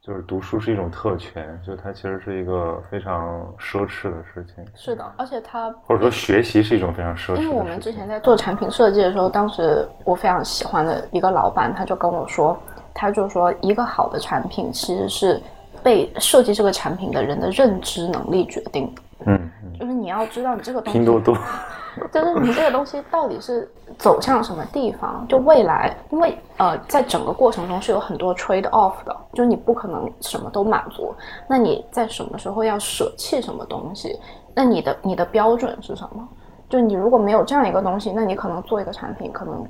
[0.00, 7.44] 就是读书是一种特权，就它其实是一个非常奢侈的事情，是的，而且它或者说学习是一种非常奢侈的事情。
[7.44, 12.58] 因为我们之前在做产品设计的时候，当时我非常喜欢的一个老板，他就跟我说，
[12.92, 15.40] 他就说一个好的产品其实是
[15.82, 21.36] 被设计这个产品的人的认知能力决定的，嗯，嗯就是你要知道你这个东西，拼多多，
[22.12, 25.26] 就是你这个东西到底是走向什么地方？
[25.28, 31.14] 就未来，因为呃，在整个过程中是有很多 trade off 的，就是你不可能什么都满足。
[31.48, 34.18] 那你在什么时候要舍弃什么东西？
[34.54, 36.26] 那你的你的标准是什么？
[36.68, 39.64] 就你如果没有这样一个东西，那你可能做一个产品，可能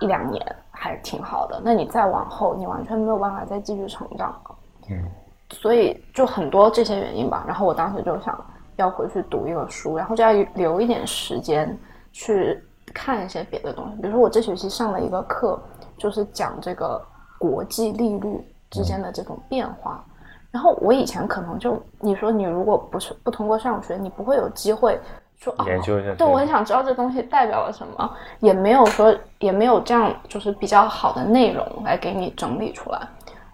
[0.00, 1.60] 一两年还挺好的。
[1.64, 4.56] 那你再往后，你完全没有办法再继续成长了。
[4.90, 5.04] 嗯，
[5.50, 7.44] 所以就很多这些原因吧。
[7.46, 8.36] 然后我当时就想
[8.80, 11.78] 要回去读一个书，然后就要留一点时间
[12.12, 12.58] 去
[12.92, 14.02] 看一些别的东西。
[14.02, 15.60] 比如说我这学期上了一个课，
[15.96, 17.00] 就是讲这个
[17.38, 20.04] 国际利率之间的这种变化。
[20.50, 24.98] 然后我以前可能就你说你如果不是不通过上学，你不会有机会
[25.36, 26.16] 说哦，研究一下这个。
[26.16, 33.00] 对，我很想知道这东西代表了什么，也没有说也没有这样就是比较好的内容来给你整理出来。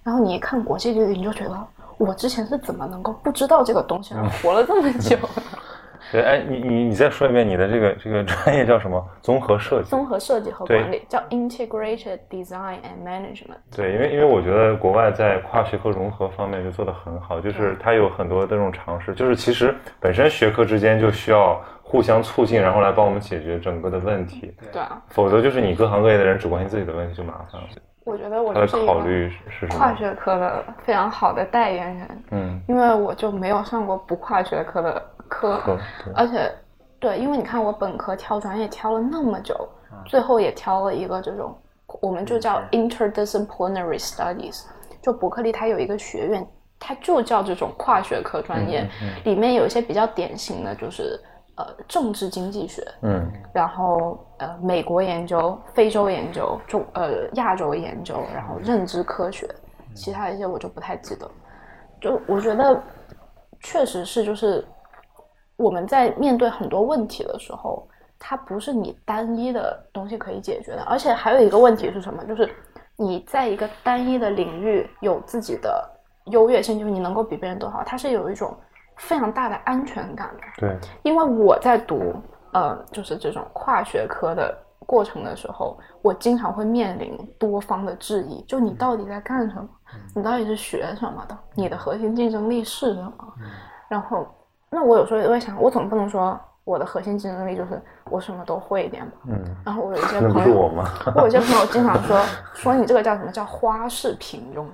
[0.03, 1.67] 然后你一看国际利率，你就觉得
[1.99, 5.43] 我之前是怎么能够不知道这个东西而活了这么久呢？
[6.13, 9.05] 对，哎，你你你再说一遍你的这个这个专业叫什么？
[9.21, 9.91] 综合设计。
[9.91, 13.57] 综合设计和管理叫 Integrated Design and Management。
[13.75, 27.67] 对，因为因为我觉得国外在跨学科融合方面就做得很好，就是它有很多的这种尝试，就是其实本身学科之间就需要互相促进，然后来帮我们解决整个的问题，对啊，否则就是你各行各业的人只关心自己的问题就麻烦了。
[28.07, 29.67] 我觉得我就是一个考虑是？
[29.67, 36.49] 跨学科的非常好的代言人，嗯，因为我就没有上过不跨学科的课，对对而且
[37.01, 39.69] 对，因为你看我本科挑专业挑了那么久，
[40.07, 41.53] 最后也挑了一个这种，
[42.01, 44.63] 我们就叫 interdisciplinary studies。
[45.03, 46.47] 就伯克利它有一个学院，
[46.79, 48.89] 它就叫这种跨学科专业，
[49.25, 51.21] 里面有一些比较典型的就是
[51.57, 59.49] 呃政治经济学，嗯然后呃美国研究、非洲研究、中呃亚洲研究，然后认知科学，
[59.95, 61.31] 其他一些我就不太记得。
[62.01, 62.83] 就我觉得
[63.61, 64.65] 确实是，就是
[65.57, 67.89] 我们在面对很多问题的时候，
[68.19, 72.23] 它不是你单一的东西可以解决的，而且还有一个问题是什么？
[72.25, 72.49] 就是
[72.97, 75.83] 你在一个单一的领域有自己的
[76.27, 78.55] 优越性，就是你能够比别人都好，它是有一种
[78.97, 80.43] 非常大的安全感的。
[80.59, 82.15] 对，因为我在读
[82.53, 89.69] 呃，就是这种跨学科的过程的时候，我经常会面临多方的质疑，就你到底在干什么？
[90.15, 91.37] 你到底是学什么的？
[91.55, 93.13] 你的核心竞争力是什么？
[93.89, 94.27] 然后，
[94.71, 97.81] 那我有时候也会想，我总不能说我的核心竞争力就是
[98.11, 99.17] 我什么都会一点吧？
[99.29, 100.85] 嗯，然后我有一 些朋友，我？
[101.15, 102.21] 我有些朋友经常说
[102.55, 104.65] 说你这个叫什么叫花式平庸，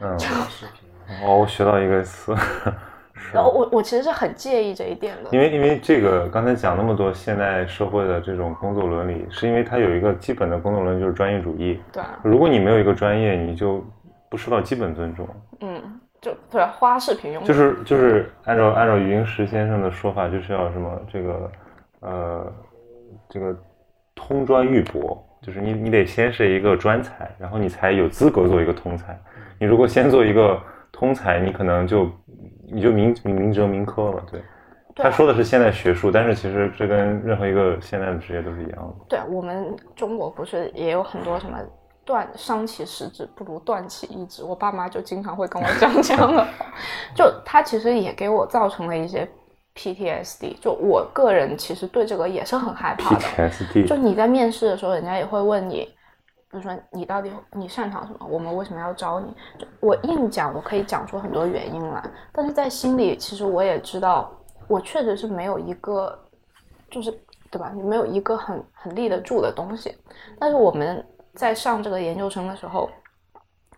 [0.00, 0.90] 嗯，视频。
[1.24, 2.72] 哦，我学到一个词，是
[3.32, 5.38] 然后我我其实是很介意这一点的因。
[5.38, 11.80] 为因为这个刚才讲那么多现代社会的这种工作伦理，是因为它有一个基本的工作伦理就是专业主义。
[11.92, 13.84] 对啊，如果你没有一个专业，你就
[14.28, 15.28] 不受到基本尊重。
[15.60, 21.52] 嗯，就对花式平庸，就是就是按照按照余英时先生的说法，就是要什么这个
[22.00, 22.52] 呃
[23.28, 23.56] 这个
[24.14, 29.18] 通专育博，就是你你得先是一个专才，然后你才有资格做一个通才。
[29.58, 30.58] 你如果先做一个
[30.90, 32.10] 通才，你可能就
[32.72, 34.22] 你就明明明哲明科了。
[34.30, 34.40] 对，
[34.96, 38.94] 他说的是现代学术，但是其实这跟任何一个现代的职业都是一样的。
[39.08, 41.58] 对，我们中国不是也有很多什么
[42.04, 46.48] 断伤其十指不如断其一指，我爸妈就经常会跟我讲这样的话，
[47.14, 49.28] 就他其实也给我造成了一些
[49.76, 53.20] PTSD，就我个人其实对这个也是很害怕的。
[53.20, 55.88] PTSD，就你在面试的时候，人家也会问你，
[56.50, 59.32] 比如说你到底你擅长什么，我们为什么要招你？
[59.56, 64.32] 就我硬讲，我可以讲出很多原因来，但是在心里，其实我也知道，
[64.66, 66.18] 我确实是没有一个，
[66.90, 67.12] 就是
[67.52, 67.70] 对吧？
[67.72, 69.96] 你没有一个很很立得住的东西。
[70.40, 72.90] 但是我们在上这个研究生的时候，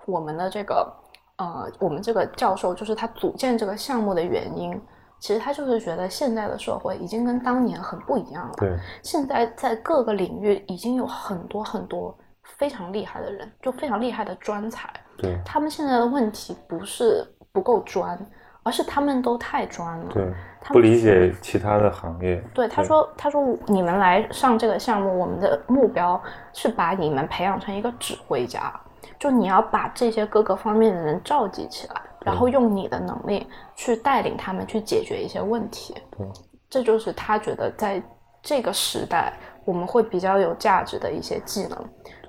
[0.07, 0.91] 我们的这个
[1.37, 4.81] 呃，我们这个教授就是他组建这个项目的原因，
[5.21, 8.55] 其实他就是觉得现在的社会已经跟当年很不一样了。
[8.57, 12.17] 对，现在在各个领域已经有很多很多
[12.63, 14.89] 非常厉害的人，就非常厉害的专才。
[15.19, 18.17] 对，他们现在的问题不是不够专，
[18.63, 20.13] 而是他们都太专了。
[20.13, 22.41] 对，他不理解其他的行业。
[22.55, 28.73] 对，他说：“他说你们来上这个项目，我们的目标是把你们培养成一个指挥家，
[29.19, 33.45] 就你要把这些各个方面的人召集起来，然后用你的能力
[33.75, 35.97] 去带领他们去解决一些问题。
[36.17, 36.25] 对，
[36.71, 38.01] 这就是他觉得在
[38.41, 39.33] 这个时代
[39.65, 41.79] 我们会比较有价值的一些技能。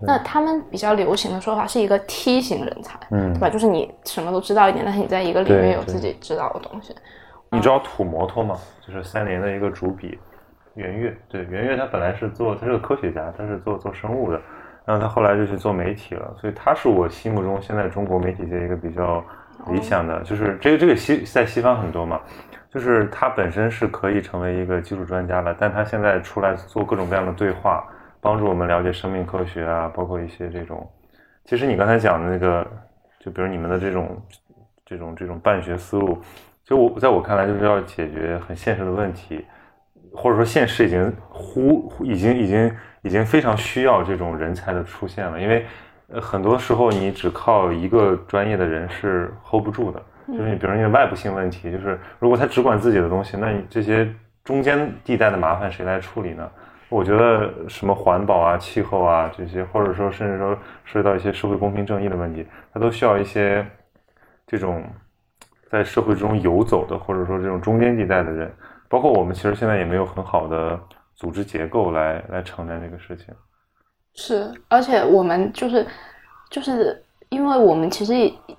[0.01, 3.49] 那他们比较流行的说法是一个梯形人才，嗯对吧？
[3.49, 6.93] 就是你什么都知道一点，但是你在一个领域对对有自己知道的东西。
[7.49, 8.57] 你知道土摩托吗？
[8.86, 10.19] 就是三联的一个主笔
[10.73, 11.15] 袁岳。
[11.29, 14.41] 对，袁岳他本来是做，他是个科学家，他是做做生物的，
[14.84, 19.23] 然后他后来就去做媒体了，所以他是我心目中现在中国媒体界一个比较
[19.72, 22.20] 理想的，就是这个这个西在西方很多嘛，
[22.70, 27.88] 就是他本身是可以成为一个技术专家的，但他现在出来做各种各样的对话，
[28.20, 30.89] 帮助我们了解生命科学啊，包括一些这种，
[31.45, 32.66] 其实你刚才讲的那个，
[33.20, 34.22] 就比如你们的这种
[34.86, 36.22] 这种这种办学思路。
[36.66, 39.45] 就我在我看来，就是要解决很现实的问题，
[40.14, 45.66] 或者说现实已经忽已经已经已经非常需要这种人才的出现了，因为
[46.22, 56.49] 很多时候你只靠一个专业的人是 hold 不住的，就是你比如说你的外部性问题，就是如果他只管自己的东西，那你这些中间地带的麻烦谁来处理呢？
[56.89, 63.66] 我觉得什么环保啊、气候啊这些，或者说甚至说涉及到一些社会公平正义的问题，它都需要一些
[64.47, 64.84] 这种。
[65.72, 68.53] 在社会中游走的，或者说这种中间地带的人，
[68.88, 70.80] 包括我们，其实现在也没有很好的
[71.16, 73.34] 组织结构来来承担这个事情。
[74.16, 75.86] 是，而且我们就是
[76.49, 78.14] 就是因为我们其实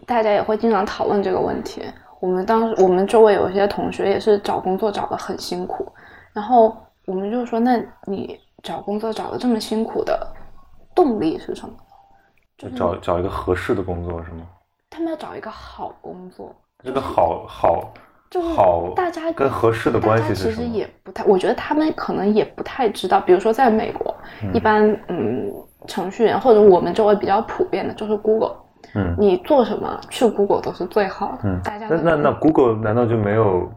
[0.06, 1.82] 大家也会经常讨论这个问题。
[2.20, 5.92] 我们当时我们周围有一些同学也是找工作找的很辛苦，
[6.32, 6.74] 然后
[7.06, 10.26] 我们就说：那你找工作找的这么辛苦的
[10.94, 11.74] 动力是什么？
[12.56, 14.46] 就是找找一个合适的工作是吗？
[14.88, 16.54] 他们要找一个好工作。
[16.82, 17.92] 这个好好
[18.30, 20.62] 就是好，大家跟合适的关系其实？
[20.62, 23.20] 也不太，我觉得他们可能也不太知道。
[23.20, 24.14] 比如说，在美国，
[24.52, 25.52] 一般嗯，
[25.86, 28.56] 程序员或者我们周围比较普遍的就是 Google，
[28.94, 31.38] 嗯你做什么去 Google 都是最好的。
[31.44, 33.70] 嗯大家那那那 Google 难道就没有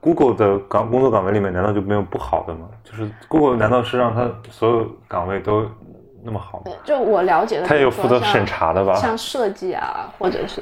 [0.00, 2.68] Google 的岗工作岗位里面难道就没有不好的吗？
[2.84, 5.64] 就是 Google 难道是让他所有岗位都
[6.24, 8.94] 那么好就我了解的，他也有负责审查的吧？
[8.94, 10.60] 像设计啊，或者是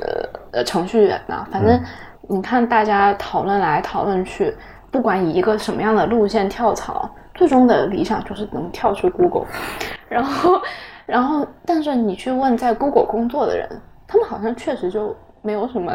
[0.53, 1.85] 呃程序员呐、反正嗯
[2.29, 4.55] 你看大家讨论来讨论去，
[4.91, 9.47] 不管以一个什么样的路线跳槽，最终的理想就是能跳出 Google。
[10.09, 10.61] 然后，
[11.07, 13.69] 然后，但是你去问在 Google 工作的人，
[14.07, 15.93] 他们好像确实就没有什么，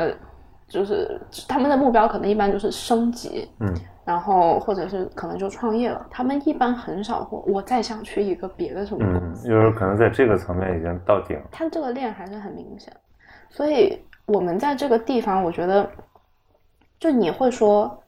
[0.67, 3.73] 就是他们的目标可能一般就是升级，嗯，
[4.03, 6.05] 然后或者是可能就创业了。
[6.09, 9.47] 他们一般很少会我再想去一个别的什么公嗯，司。
[9.47, 11.43] 就是可能在这个层面已经到顶了。
[11.51, 12.91] 它这个链还是很明显，
[13.49, 15.88] 所以我们在这个地方，我觉得，
[16.99, 18.03] 就你会说，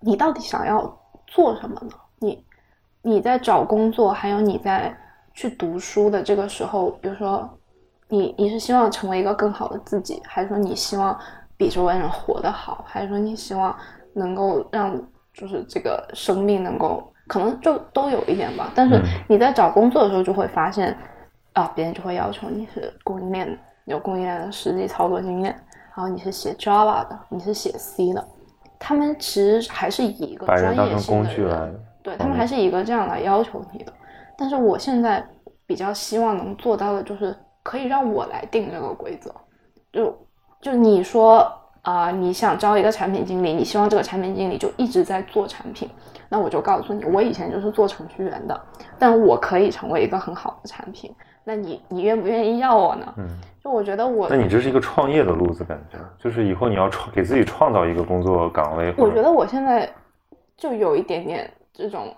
[0.00, 1.90] 你到底想要做什么呢？
[2.18, 2.44] 你
[3.02, 4.96] 你在找工作，还有你在
[5.34, 7.48] 去读书的这个时候，比如说，
[8.08, 11.18] 你你是希望成为一个更好的自己，还是说你希望
[11.56, 13.74] 比周围人活得好，还是说你希望
[14.14, 15.00] 能够让
[15.32, 18.70] 就是这个生命能够可能就都有一点吧。
[18.74, 20.96] 但是嗯你在找工作的时候，就会发现。
[21.52, 25.60] 啊，别人就会要求你是供应链有供应链的实际操作经验，
[26.00, 28.26] 然后你是写 Java 的，你是写 C 的，
[28.78, 33.92] 他们其实还是以一个专业性的工具来人，对他们还是以一个这样来要求你的。
[34.38, 35.22] 但是我现在
[35.66, 39.30] 比较希望能做到的就是可以让我来定这个规则，
[39.92, 40.16] 就
[40.62, 41.46] 就你说
[41.82, 45.86] 啊、你想招一个产品经理，你希望这个产品经理就一直在做产品，
[46.30, 48.58] 那我就告诉你，我以前就是做程序员的，
[48.98, 51.14] 但我可以成为一个很好的产品。
[51.44, 53.14] 那你你愿不愿意要我呢？
[53.16, 53.28] 嗯，
[53.62, 58.94] 就我觉得我那你这是一个创业的路子，感觉就是以后你要创给自己创造一个工作岗位。
[58.96, 59.88] 我觉得我现在
[60.56, 62.14] 就有一点点这种，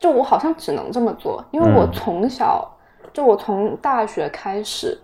[0.00, 2.68] 就我好像只能这么做，因为我嗯从小、
[3.12, 4.98] 就我从大学开始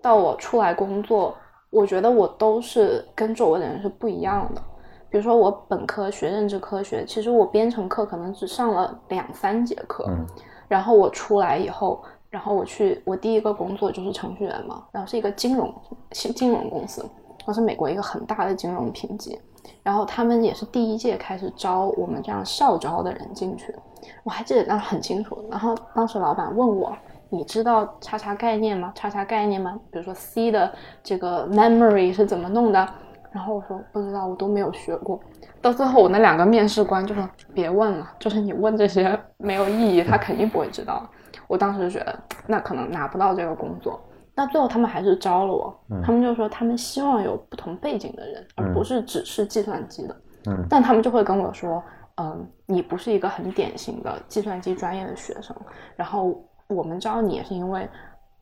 [0.00, 1.36] 到我出来工作，
[1.70, 4.62] 我觉得我都是跟周围的人是不一样的。
[5.10, 10.24] 比如说我本科学认知科学，其实我编程课可能只上了两三节课，嗯
[10.66, 12.02] 然后我出来以后，
[12.34, 15.72] 然后我去我第一个工作就是程序员嘛，然后是一个金融
[16.10, 17.08] 金金融公司，
[17.46, 19.38] 它是美国一个很大的金融评级，
[19.84, 23.72] 然后他们也是第一届开始招我们这样校招的人进去，
[24.24, 25.38] 我还记得当时很清楚。
[25.48, 26.92] 然后当时老板问我，
[27.28, 28.90] 你知道叉叉概念吗？
[28.96, 29.78] 叉叉概念吗？
[29.92, 30.72] 比如说 C 的
[31.04, 32.88] 这个 memory 是怎么弄的？
[33.30, 35.20] 然后我说不知道，我都没有学过。
[35.62, 41.08] 到最后，我那两个面试官就说别问了，就是你问这些没有意义，他肯定不会知道。
[41.46, 44.00] 我当时就觉得那可能拿不到这个工作。
[44.36, 50.16] 那最后他们还是招了我，他们就说他们希望有不同背景的人，而不是只是计算机的。
[50.46, 51.80] 嗯，但他们就会跟我说，
[52.16, 55.54] 嗯，你不是一个很典型的计算机专业的学生，
[55.94, 57.88] 然后我们招你也是因为，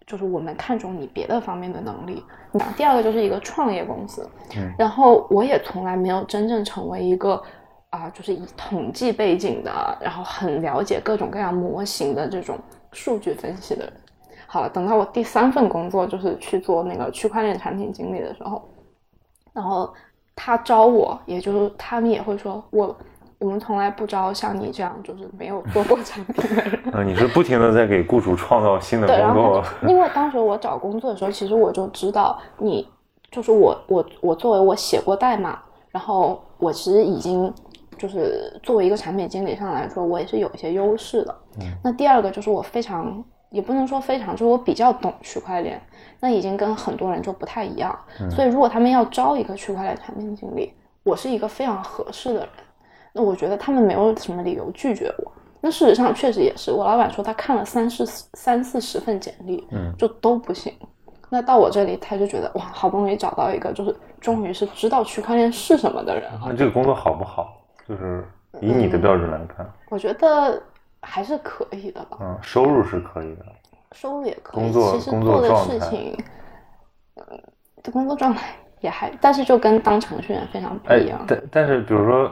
[0.06, 2.24] 就是我们看中你别的方面的能力。
[2.52, 4.26] 那第二个就是一个创业公司，
[4.56, 7.40] 嗯，然后我也从来没有真正成为一个
[7.90, 12.58] 啊，就是以统计背景的，然后很了解各种各样模型的这种
[12.92, 13.92] 数据分析的人。
[14.46, 18.62] 好了，等到我第三份工作就是去做那个区块链产品经理的时候，
[19.52, 19.92] 然后
[20.36, 22.94] 他招我，也就是他们也会说我，
[23.38, 26.94] 我们从来不招像你这样就是没有做过产品的人。
[26.94, 32.86] 啊，你是不停的在给雇主创造新的对，然工作后， 因为当时我找工作的时候，其实我就知道你
[33.30, 35.58] 就是我，我我作为我写过代码，
[35.90, 37.50] 然后我其实已经
[37.98, 41.34] 就是作为一个产品经理上来说，我也是有一些优势的。
[41.60, 45.80] 嗯那第二个就是我非常也不能说非常，就是我比较懂区块链，
[46.20, 47.96] 那已经跟很多人就不太一样。
[48.30, 50.72] 所以如果他们要招一个区块链产品经理，
[51.02, 52.48] 我是一个非常合适的人，
[53.12, 55.32] 那我觉得他们没有什么理由拒绝我。
[55.60, 60.72] 那事实上确实也是，我老板说他看了三四三四十份简历，嗯就都不行。
[61.28, 66.52] 那到我这里，他就觉得哇，好不容易找到一个，就是终于是知道区块链是什么的人啊那。
[66.52, 67.61] 这个工作好不好？
[67.92, 68.24] 就是
[68.60, 70.60] 以你的标准来看，我觉得
[71.02, 73.44] 还是可以的吧，嗯，收入是可以的，
[73.92, 74.62] 收入也可以。
[74.62, 76.24] 工作其实工作做的状态事情，
[77.16, 77.42] 嗯，
[77.82, 82.30] 的工作状态也还，但是就跟当程序员非常不哎一样。，但但是比如说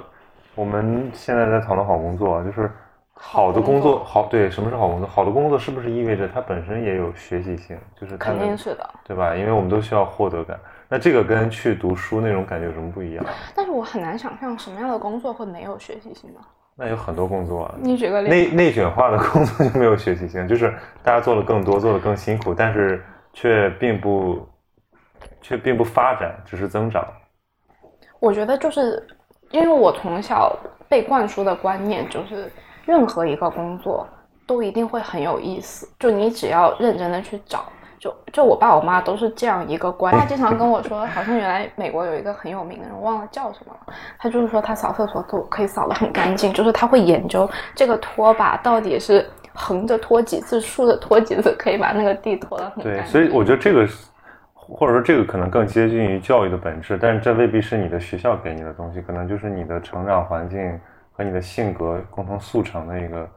[0.55, 2.71] 我们现在在讨论好工作啊，就是
[3.13, 5.07] 好的工作，好对，什么是好工作？
[5.07, 7.79] 好的工作是不是意味着它本身也有学习性？
[8.01, 9.37] 就是肯定是的，对吧？
[9.37, 10.59] 因为我们都需要获得感。
[10.91, 13.25] 那这个跟去读书那种感觉有什么不一样？
[13.55, 16.41] 但是我很难想象什么样的工作会没有学习性呢？
[16.75, 18.29] 那有很多工作啊，你举个例。
[18.29, 20.75] 内内卷化的工作就没有学习性，就是
[21.05, 23.01] 大家做的更多，做的更辛苦，但是
[23.33, 24.45] 却并不
[25.41, 27.07] 却并不发展，只是增长。
[28.19, 29.07] 我觉得就是
[29.53, 32.51] 因为我从小被灌输的观念就是，
[32.85, 34.09] 任何一个工作
[34.45, 37.71] 都一定会很有意思，就你只要认真的去找。
[38.01, 43.93] 就就我爸我妈都是这样一个观念，他经常跟我说，好像原来美国有一个很有名的人，忘了叫什么了。
[44.19, 53.07] 他就是说他扫厕所都可以扫得很干净，就是他会研究这个拖把到底是横着拖几次，竖着拖几次，可以把那个地拖得很干对，净。
[53.07, 53.87] 所以我觉得这个，
[54.55, 60.81] 或者说这个可能更接近于教育的本质，但是这未必是你的学校给你的东西，可能就是你的成长环境
[61.13, 63.29] 和你的性格共同速成的一个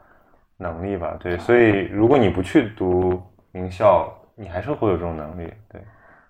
[0.55, 1.17] 能力吧。
[1.19, 5.53] 对，所以如果你不去读名校，你还是会有这种能力。
[5.71, 5.81] 对，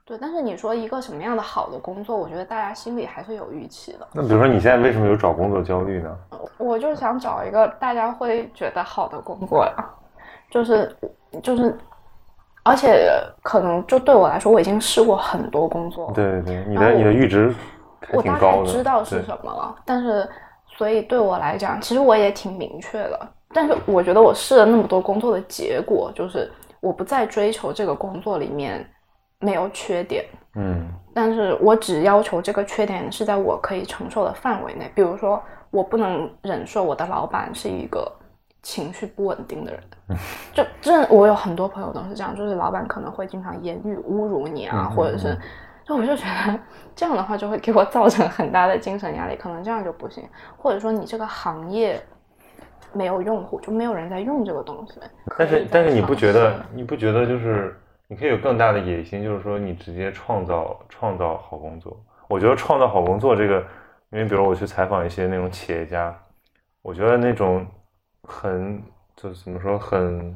[0.06, 4.08] 对，但是你说一个什么样的好的工作，我觉得大家心里还是有预期的。
[4.14, 6.18] 那比如说你现在为什么有找工作焦虑呢？
[6.58, 9.90] 我就是想找一个大家会觉得好的工作呀，
[10.50, 10.96] 就是
[11.42, 11.78] 就是，
[12.64, 13.10] 而且
[13.42, 17.54] 可能就对我来说，我已经试过很多工作，对对对，你的你的阈值
[18.02, 18.72] 还我大概挺高的。
[18.72, 20.30] 知道是什么了，但是
[20.78, 23.20] 所以对我来讲，其实我也挺明确的。
[23.56, 26.52] 但是我觉得我试了那么多工作的结果，就是
[26.84, 28.86] 我不再追求这个工作里面
[29.40, 30.26] 没有缺点，
[30.56, 30.86] 嗯。
[31.14, 34.92] 但是我只要求这个缺点是在我可以承受的范围内。
[34.94, 38.12] 比如说，我不能忍受我的老板是一个
[38.64, 39.82] 情绪不稳定的人，
[40.54, 45.38] 就这我有很多朋友都是这样，就是老板可能会经常言语侮辱你啊，嗯或者是，
[45.86, 46.60] 就我就觉得
[46.96, 50.28] 这样的话就会给我造成很大的精神压力，可能这样就不行，
[50.58, 52.04] 或者说你这个行业
[52.94, 55.00] 没有用户，就没有人在用这个东西。
[55.38, 57.76] 但是但是你不觉得你不觉得就是
[58.08, 61.98] 你可以有更大的野心，就是说你直接创造创造好工作。
[62.28, 63.60] 我觉得创造好工作这个，
[64.12, 66.18] 因为比如我去采访一些那种企业家，
[66.82, 67.66] 我觉得那种
[68.24, 68.82] 很
[69.16, 70.36] 就是怎么说很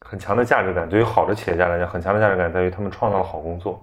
[0.00, 3.80] 很强的价值感，对于好的企业家来讲，很强的价值感在于他们创造了好工作。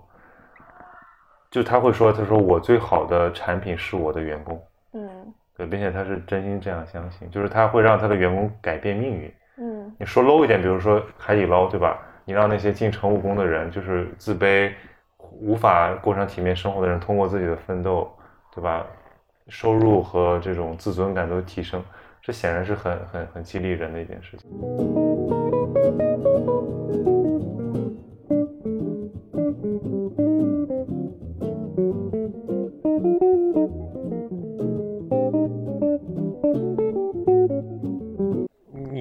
[1.51, 4.61] 就他会说，他说我最好的产品是我的员工，嗯
[5.57, 9.33] 对，并且他是真心这样相信，就是他会让他的员工改变命运。
[9.57, 11.99] 嗯你说 low 一点，比如说海底捞，对吧？
[12.25, 14.71] 你让那些进城务工的人，就是自卑、
[15.17, 18.11] 无法过上体面生活的人，通过自己的奋斗，
[18.53, 18.85] 对吧？
[19.47, 21.81] 收入和这种自尊感都提升，
[22.21, 24.49] 这显然是很很很激励人的一件事情。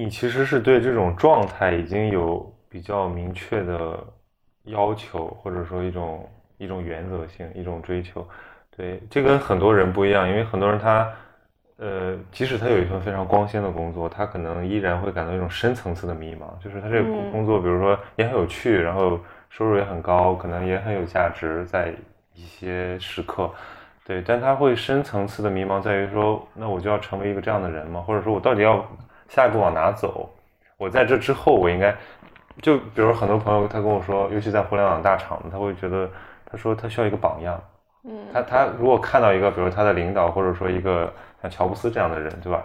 [0.05, 3.97] 你其实是对这种状态已经有比较明确的
[4.65, 6.29] 要求，或者说一种
[6.59, 8.23] 一种原则性，一种追求。
[8.77, 11.11] 对，这跟很多人不一样，因为很多人他，
[11.77, 21.91] 呃，即使他有一份非常光鲜的工作，他可能依然会感到一种深层次的迷茫，就是他这个工作，比如说也很有趣，然后收入也很高，可能也很有价值，在
[22.35, 23.49] 一些时刻，
[24.05, 27.99] 对，但他会深层次的迷茫在于说，那我就要成为一个这样的人吗？
[28.05, 28.85] 或者说我到底要
[29.27, 30.29] 下一步往哪走？
[30.77, 31.95] 我在这之后，我应该，
[32.61, 36.09] 就比如很多朋友他跟我说，尤其在互联网大厂，他会觉得，
[36.45, 37.61] 他说他需要一个榜样。
[38.07, 41.11] 嗯他他如果看到一个，比如他的领导，或者说一个
[41.41, 42.63] 像乔布斯这样的人，对吧？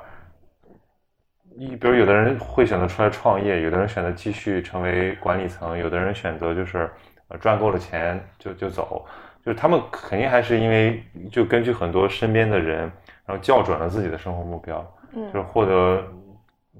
[1.56, 6.90] 一比如有的人会选择出来创业，有的人选择继续成为管理层，有的人选择就是
[7.28, 9.04] 呃赚够了钱就就走，
[9.44, 12.80] 就是他们肯定还是因为就根据很多身边的人，
[13.24, 14.84] 然后校准了自己的生活目标，
[15.14, 16.02] 就是获得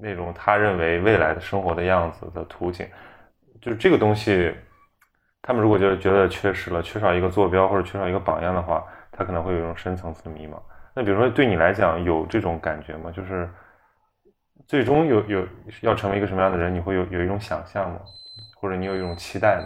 [0.01, 2.87] 那种他认为未来的生活的样子的图景，
[3.61, 4.53] 就是这个东西。
[5.43, 10.53] 他们如果就是觉得缺失了，缺少一个坐标或者缺少一个榜样的话，他可能会有一种深层次的迷茫。
[10.93, 13.09] 那比如说对你来讲有这种感觉吗？
[13.09, 13.49] 就是
[14.67, 15.47] 最终有有
[15.81, 17.99] 要成为一个什么样的人，你会有有一种想象吗？
[18.59, 19.65] 或者你有一种期待吗？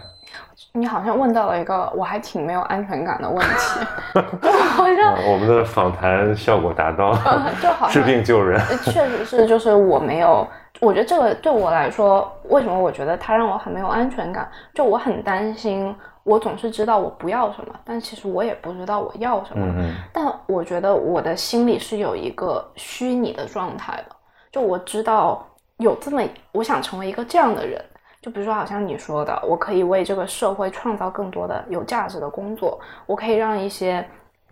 [0.72, 3.80] 你好像问到了一个我还挺没有安全感的问题，
[4.42, 7.14] 就好像我们的访谈效果达到，
[7.62, 10.46] 就好治病救人，确实是，就是我没有。
[10.80, 14.46] 我觉得这个对我来说，为什么我觉得它让我很没有安全感？
[14.74, 19.66] 就我很担心，我总是知道我不要什么，但其实我也不知道我要什么。
[19.78, 24.14] 嗯但我觉得我的心里是有一个虚拟的状态的，
[24.52, 25.46] 就我知道
[25.78, 26.22] 有这么，
[26.52, 27.82] 我想成为一个这样的人。
[28.26, 34.04] 就比如说，好像你说的，我可以为这个社会创造更多的有价值的工作，我可以让一些。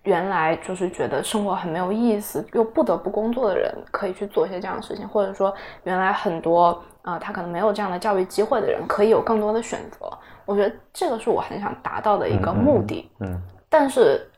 [0.05, 5.51] 原来就是觉得生活很没有意思，又不得不工作的人，可以去做一些这样的事情，或者说，
[5.85, 10.07] 原来很多啊，他可能没有这样的教育机会的人，可以有更多的选择。
[10.45, 13.11] 我觉得这个是我很想达到的一个目的。
[13.20, 13.41] 嗯。
[13.70, 14.31] 但是，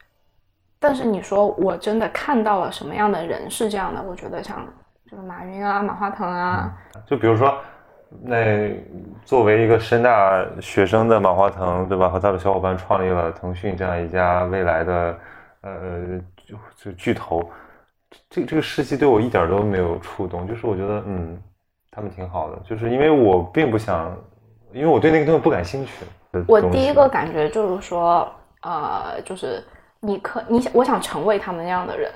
[0.78, 4.00] 但是你说我真的看到了什么样的人是这样的？
[4.00, 4.64] 我觉得像
[5.10, 6.72] 就是马云啊、马化腾啊，
[7.08, 7.52] 就比如说，
[8.22, 8.74] 那
[9.24, 12.08] 作为一个深大学生的马化腾，对吧？
[12.08, 15.18] 和他的小伙伴创立了腾讯这样一家未来的。
[15.62, 17.42] 呃，就就巨头，
[18.30, 21.36] 这这个事迹对我一点都没有触动，就是我觉得，嗯，
[21.90, 24.16] 他们挺好的，就是因为我并不想，
[24.72, 26.04] 因为我对那个东西不感兴趣。
[26.46, 28.32] 我第一个感觉就是说，
[28.62, 29.60] 呃，就是
[29.98, 32.12] 你可你想，我想成为他们那样的人，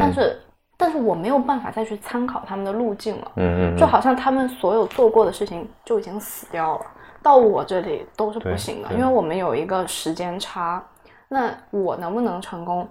[0.00, 0.40] 但是
[0.76, 6.86] 但是我没有办法再去参考他们的路径了，嗯嗯，就好像他们所有做过的事情就已经死掉了，
[7.22, 10.82] 到我这里都是不行的，因为我们有一个时间差。
[11.26, 12.86] 那我能不能成功？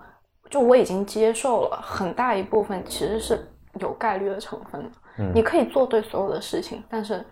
[0.49, 3.47] 就我已经接受了很大一部分，其实是
[3.79, 4.89] 有概率的成分的。
[5.19, 7.23] 嗯，你可以做对所有的事情，但是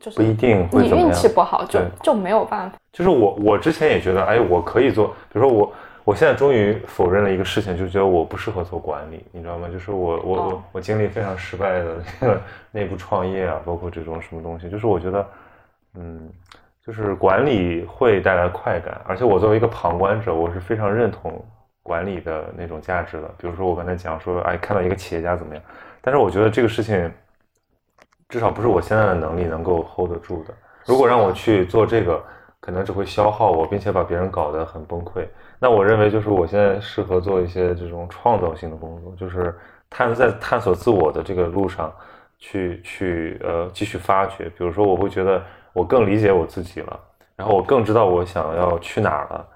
[0.00, 2.76] 就是不一定你运气不好就就没有办法。
[2.92, 5.08] 就是我我之前也觉得，哎，我可以做。
[5.32, 5.70] 比如说我
[6.06, 9.68] 我现在终于否认了一个事情，就觉得我不适合做管理，你知道吗？
[9.68, 12.40] 就是我我我我经历非常失败的
[12.70, 15.26] 内部创业啊，包括这种什么东西，就是我觉得，
[15.94, 16.30] 嗯。
[16.86, 21.44] 就是管理会带来快感，而且我作为一个旁观者，我是非常认同
[21.82, 23.26] 管理的那种价值的。
[23.36, 25.60] 比如说，我刚才讲说，哎，看到一个企业家怎么样？
[26.00, 27.12] 但是我觉得这个事情，
[28.28, 30.54] 至少不是我现在的能力能够 hold 得住的。
[30.84, 32.24] 如果让我去做这个，
[32.60, 35.26] 可能只会消耗我，并且把别人搞得很崩溃。
[35.58, 39.54] 那我认为，就是我现在适合做一些这种创造性的工作，就是
[39.90, 41.92] 探在探索自我的这个路上，
[42.38, 44.46] 去去呃继续发掘。
[44.50, 45.42] 比如说，我会觉得。
[45.76, 46.98] 我更理解我自己了，
[47.36, 49.46] 然后我更知道我想要去哪儿了，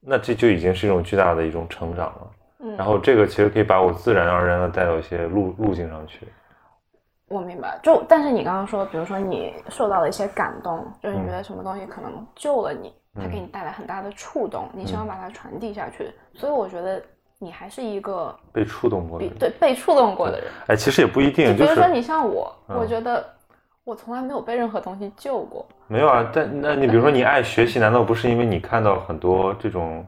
[0.00, 2.30] 那这就已经是一种巨大的一种成长了。
[2.60, 6.26] 嗯，然后这个其实可以把我自然而然的带到一些路路径上去。
[7.28, 17.02] 我明白，就但是你刚刚说，比如说你受到了一些感动，就是你觉得什么东西可能救了你，它给你带来很大的触动，你希望把它传递下去，所以我觉得
[17.38, 20.50] 你还是一个被触动过的，对被触动过的人。
[20.68, 23.24] 哎，其实也不一定，就比如说你像我，我觉得。
[23.84, 25.66] 我从来没有被任何东西救过。
[25.86, 30.06] 没有啊，但那你比如说你爱学习，难道不是因为你看到很多这种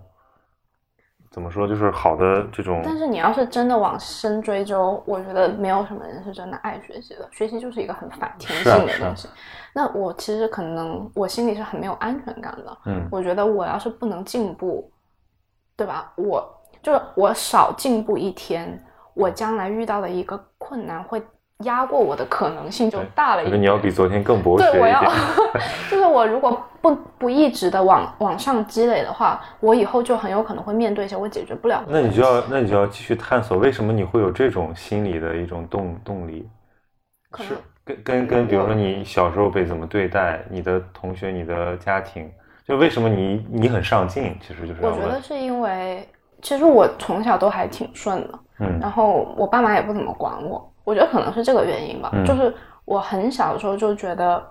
[1.30, 2.82] 怎么说，就是好的这种？
[2.84, 7.28] 但是你要是真的往深追究，我觉得没有什么人是真的爱学习的。
[7.30, 9.28] 学习就是一个很反天性的东西。
[9.72, 12.78] 那我其实可能我心里是很没有安全感的。
[12.86, 14.90] 嗯，我觉得我要是不能进步，
[15.76, 16.12] 对吧？
[16.16, 16.44] 我
[16.82, 21.22] 就是我少进步一天，我将来遇到的一个困难会。
[21.60, 23.60] 压过我的可能性就大了一点。
[23.60, 25.02] 你要比昨天更博学对，我要，
[25.90, 31.86] 就是我如果不不一直的往往上积累的话，我以后就很有可能会面对一些我解决不了的。
[31.88, 36.48] 那你就要，那你就要继续探索，为什么你会有这种心理的一种动动力？
[37.30, 37.52] 可能
[37.84, 42.30] 跟跟跟，比如说你小时候被怎么对待，你的同学、你的家庭，
[42.66, 45.20] 就为什么你你很上进，其实就是我觉得。
[45.20, 46.08] 是因为，
[46.40, 52.10] 其实我从小都还挺顺的，嗯然后我爸妈也不怎么管我，我觉得可能是这个原因吧。
[52.12, 52.52] 嗯就是
[52.84, 54.42] 我很小的时候就觉得，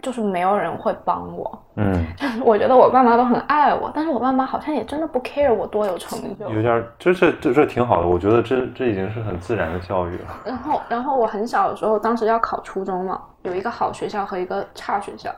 [0.00, 2.04] 就是没有人会帮我，嗯，
[2.44, 6.48] 我觉得我爸妈都很爱我，但是我爸妈好像也真的不 care 我多有成就。
[6.50, 10.24] 有点儿，这这这这挺好的，我觉得这这已经是很自然的教育了。
[10.44, 15.30] 然后，然后我很小的时候，当时要考初中嘛，有一个好学校和一个差学校，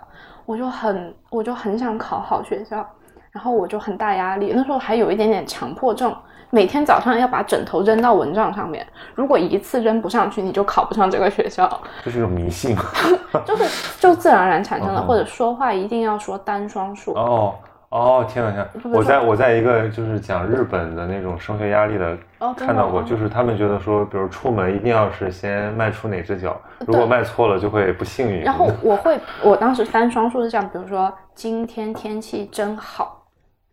[0.45, 2.87] 我就很我就很想考好学校，
[3.31, 6.15] 然后我就很大压力，那时候还有一点点强迫症，
[6.55, 8.87] 每天早上要把枕头扔到蚊帐上面，
[9.17, 11.69] 如果一次扔不上去，你就考不上这个学校，
[12.05, 12.77] 这是一种迷信。
[13.45, 13.65] 就是
[13.99, 17.13] 就自然而然产生的，嗯或者说话一定要说单双数。
[17.15, 17.55] 哦
[17.89, 18.99] 哦，天呐天不呐！
[18.99, 28.43] 我在我在一个就是讲日本的那种升学压力的哦看到过，哦就是他们觉得说，比如出门一定要是先迈出哪只脚，如果迈错了就会不幸运。
[28.43, 33.25] 然后我会，我当时单双数是这样，比如说今天天气真好，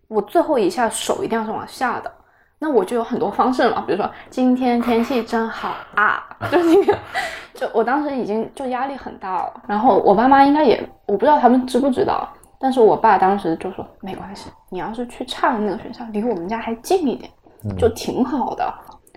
[0.07, 2.11] 我最后一下手一定要是往下的，
[2.63, 6.95] 那我就有很多方式嘛，比如说今天天气真好啊， 就今天，
[7.55, 17.31] 就我当时已经就压力很大了，然后我爸妈应该也，我不知道他们知不知道，但是我爸当时就说没关系，你要是去差的那个学校，离我们家还近一点，
[17.79, 18.71] 就挺好的。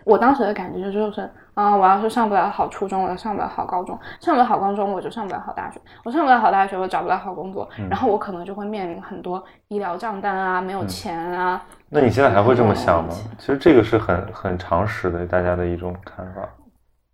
[0.07, 11.63] 我当时的感觉就是啊，我要是上不了好初中，我就上不了好高中；上不了好高中，我就上不了好大学；我上不了好大学，我找不到好工作，然后我可能就会面临很多医疗账单啊，没有钱啊。
[11.95, 13.37] 那你现在还会这么想吗嗯？
[13.39, 16.43] 其实这个是很很常识的，大家的一种看法。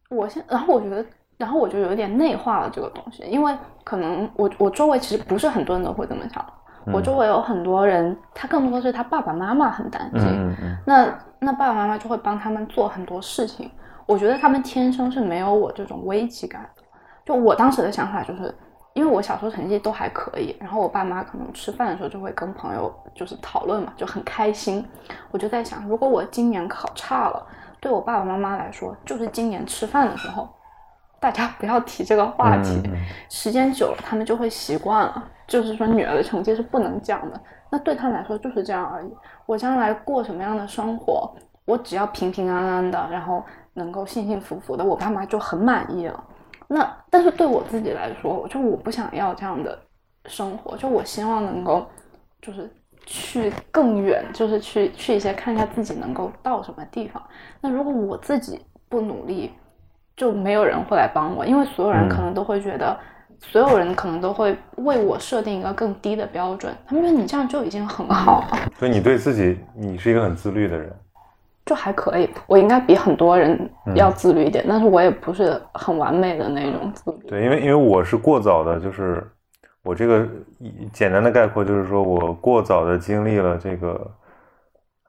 [0.08, 1.04] 我现，然后我觉得，
[1.36, 3.54] 然后我就有点内化了这个东西，因为
[3.84, 6.44] 可能我我周围其实不是很多人都会这么想，
[6.92, 13.70] 我周围有很多人，他更多的是他爸爸妈妈很担心，嗯嗯那那爸爸妈妈就会帮他们做很多事情。
[14.06, 16.82] 我觉得他们天生是没有我这种危机感的。
[17.24, 18.52] 就我当时的想法就是，
[19.00, 24.86] 因为我小时候成绩都还可以，然后我爸妈可能吃饭的时候就会跟朋友就是讨论嘛，就很开心。
[25.30, 27.46] 我就在想，如果我今年考差了，
[27.80, 30.46] 对我爸爸妈妈来说，就是今年吃饭的时候，
[31.18, 32.82] 大家不要提这个话题。
[33.30, 35.24] 时间久了，他们就会习惯了。
[35.46, 37.40] 就是说，女儿的成绩是不能讲的。
[37.70, 39.10] 那对他们来说就是这样而已。
[39.46, 41.34] 我将来过什么样的生活，
[41.64, 43.42] 我只要平平安安的，然后
[43.72, 46.22] 能够幸幸福福的，我爸妈就很满意了。
[46.72, 49.76] 那但是对我自己来说，就我不想要这样的
[50.26, 51.84] 生活，就我希望能够
[52.40, 52.70] 就是
[53.04, 57.20] 去更远，就是去去一些看一下自己能够到什么地方。
[57.60, 59.50] 那如果我自己不努力，
[60.16, 62.96] 就没有人会来帮我，因为所有人嗯可能都会觉得，
[63.40, 70.94] 所有人可能都会为我设定一个更低的标准，他们觉得你这样就已经很好了， 所以你对自己，你是一个很自律的人。
[71.70, 72.28] 就还可以。
[72.48, 73.56] 我应该比很多人
[73.86, 77.28] 嗯要自律一点，但是我也不是很完美的那种自律。
[77.28, 79.24] 对，因为因为我是过早的，就是
[79.84, 80.26] 我这个
[80.92, 84.04] 简单的概括就是说我过早的经历了这个，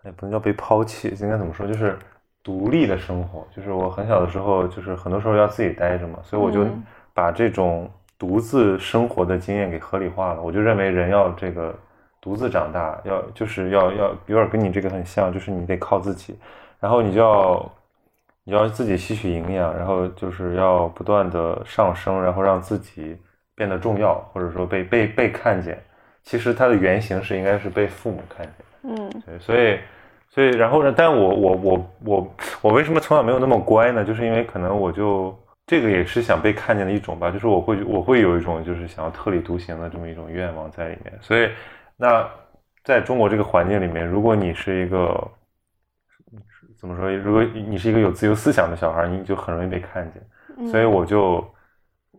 [0.05, 1.65] 也不能叫被抛弃，应该怎么说？
[1.65, 1.97] 就是
[2.43, 3.43] 独立的生活。
[3.55, 7.89] 就是我很小的时候，就是很多时候要自己待着嘛，所以我就嗯把这种
[8.19, 10.41] 独自生活的经验给合理化了。
[10.43, 11.73] 我就认为人要这个
[12.21, 16.37] 独自长大，要就是要要有点跟你这个很像，就是你得靠自己，
[16.79, 17.71] 然后你就要。
[18.43, 23.15] 你要自己吸取营养，然后就是要不断的上升，然后让自己
[23.53, 25.79] 变得重要，或者说被被被看见。
[26.23, 28.55] 其实它的原型是应该是被父母看见。
[28.81, 29.77] 嗯对，所以
[30.27, 30.91] 所以然后呢？
[30.97, 34.03] 但我我我我我为什么从小没有那么乖呢？
[34.03, 35.37] 就是因为可能我就
[35.67, 41.13] 这个也是想被看见的一种吧，就是我会我会有一种就是想要特立独行的这么一种愿望在里面。
[41.21, 41.47] 所以
[42.01, 42.27] 那
[42.83, 45.31] 在中国这个环境里面，如果你是一个
[46.79, 47.15] 怎么说？
[47.15, 50.27] 如果你是一个有自由思想的小孩，你就很容易被看见。
[50.57, 51.47] 嗯所以我就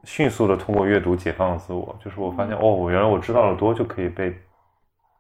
[0.05, 4.41] 迅速的通过阅读解放了自我，就是我发现哦，我原来我知道的多就可以被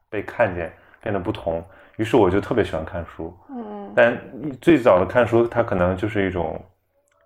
[0.08, 1.64] 被看见，变得不同。
[1.96, 4.16] 于是我就特别喜欢看书，嗯但
[4.60, 6.64] 最早的看书，它可能就是一种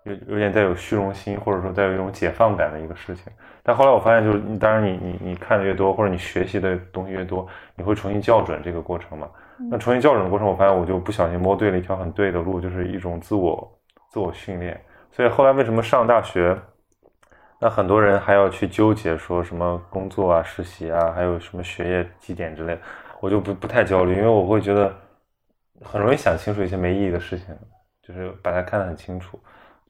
[0.07, 3.31] 有有点带有虚荣心，或者说带有一种解放感的一个事情。
[3.63, 9.29] 但后来我发现，就是你当然你你你看的越多，或者你学习的东西越多，你会重新校准这个过程嘛。
[9.69, 13.79] 那重新校准的过程，我发现我就不小心摸对了一条很对的路，就是一种自我
[14.09, 14.79] 自我训练。
[15.11, 16.55] 所以后来为什么上大学，
[17.59, 22.81] 那很多人还要去纠结说什么工作啊、实习啊，还有什么学业绩点之类的，
[23.19, 24.93] 我就不不太焦虑，因为我会觉得
[25.81, 27.47] 很容易想清楚一些没意义的事情，
[28.03, 29.39] 就是把它看得很清楚。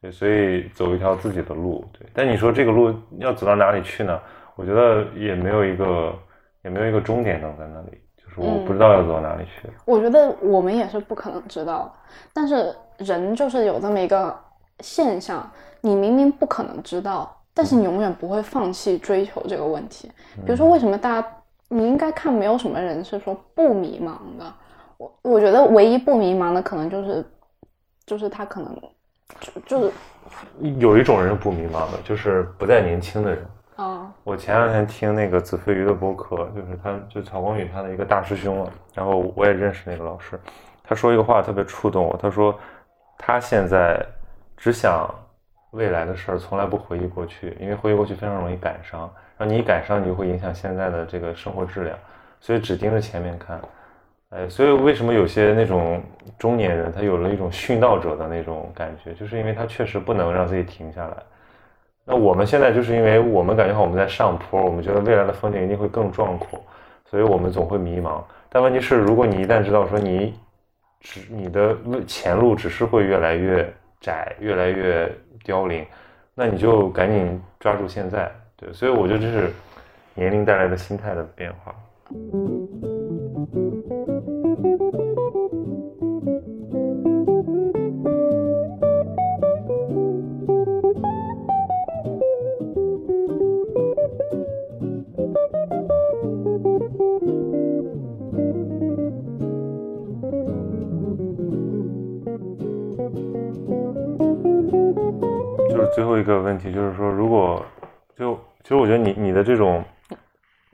[0.08, 1.84] 对，所以走一条自己的路。
[1.92, 4.18] 对，但你说这个路要走到哪里去呢？
[4.56, 6.16] 我觉得也没有一个
[6.64, 9.70] 也没有一个终点等在那里，就是我不知道要走到哪里去。
[9.86, 11.94] 我觉得我们也是不可能知道，
[12.34, 14.34] 但是人就是有这么一个
[14.80, 15.48] 现象，
[15.82, 20.10] 你明明不可能知道，但是你永远不会放弃追求这个问题。
[20.46, 21.28] 比如说，为什么大家
[21.68, 24.54] 你应该看，没有什么人是说不迷茫的。
[24.98, 27.24] 我我觉得唯一不迷茫的，可能就是
[28.06, 28.74] 就是他可能
[29.40, 29.94] 就就是
[30.80, 33.46] 有一种人不迷茫的，就是不再年轻的人。
[33.76, 40.40] 啊我前两天听那个子非鱼的播客，就是他就曹光宇他的一个大师兄了，然后我也认识那个老师，
[40.84, 42.58] 他说一个话特别触动我，他说
[43.18, 44.04] 他现在
[44.58, 45.08] 只想
[45.72, 49.02] 未来的事儿，从来不回忆过去，因为回忆过去非常容易感伤，
[49.38, 51.96] 然后你一感伤，你就会影响现在的这个生活质量，
[52.42, 53.62] 所以只盯着前面看。
[54.30, 56.04] 哎，所以为什么有些那种
[56.38, 61.16] 中年人他有了一种殉道者的那种感觉，就是因为他确实不能让自己停下来。
[62.04, 66.62] 那我们现在就是因为我们感觉我们在上坡，我们觉得未来的风景一定会更壮阔，
[67.10, 68.22] 所以我们总会迷茫。
[68.50, 70.34] 但问题是，如果你一旦知道说你
[71.00, 71.76] 只你的
[72.06, 75.10] 前路只是会越来越窄，越来越
[75.44, 75.86] 凋零，
[76.34, 78.30] 那你就赶紧抓住现在。
[78.58, 79.52] 对，所以我觉得这是
[80.14, 81.76] 年龄带来的心态的变化。
[105.78, 107.64] 就是最后一个问题，就是说，如果
[108.16, 108.34] 就
[108.64, 109.84] 其实我觉得你你的这种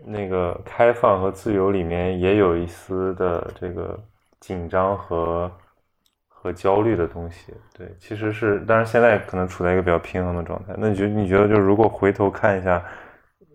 [0.05, 3.99] 那个开放和自由里面也有一丝的这个
[4.39, 5.51] 紧张和
[6.29, 7.53] 和焦虑的东西。
[7.77, 10.73] 对，其实是，当然现在可能处在一个比较平衡的状态。
[10.77, 12.81] 那你觉得你觉得，就是如果回头看一下，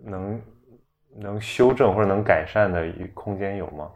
[0.04, 0.38] 能
[1.16, 3.90] 能修正或者能改善的一空间有吗？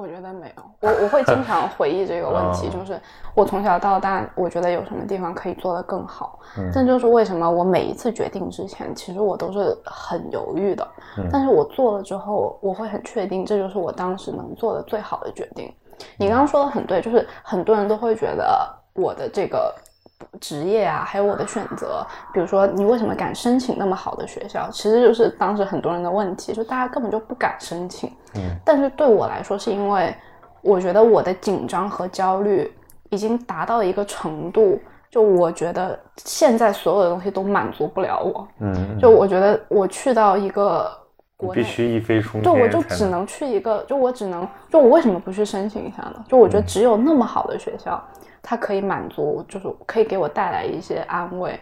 [0.00, 2.98] 我觉得没有，我我会经常回忆这个问题， 哦就是
[3.34, 6.38] 我从小到大，我觉得有什么地方可以做得更好。
[6.56, 10.88] 嗯这就是为什么我每一次决定之前，其实我都是很犹豫的。
[11.18, 15.70] 嗯但是我做了之后，我会很确定这就是我当时能做的最好的决定。
[16.16, 19.74] 你刚刚说的很对，就是很多人都会觉得我的这个
[20.40, 28.10] 职业啊，还有我的选择，比如说你为什么敢申请那么好的学校，其实就是当时很多人的问题，就大家根本就不敢申请。
[28.36, 30.14] 嗯但是对我来说，是因为
[30.62, 32.72] 我觉得我的紧张和焦虑
[33.08, 34.78] 已经达到一个程度，
[35.10, 38.46] 就我觉得现在所有的东西都满足不了我。
[38.60, 40.88] 嗯，就我觉得我去到一个
[41.36, 46.24] 国内，必须一飞冲天，就我就只能去一个，就我只能，就我为什么不去申请一下呢？
[46.28, 48.00] 就我觉得只有那么好的学校，
[48.42, 51.58] 它可以满足，就是可以给我带来一些安慰。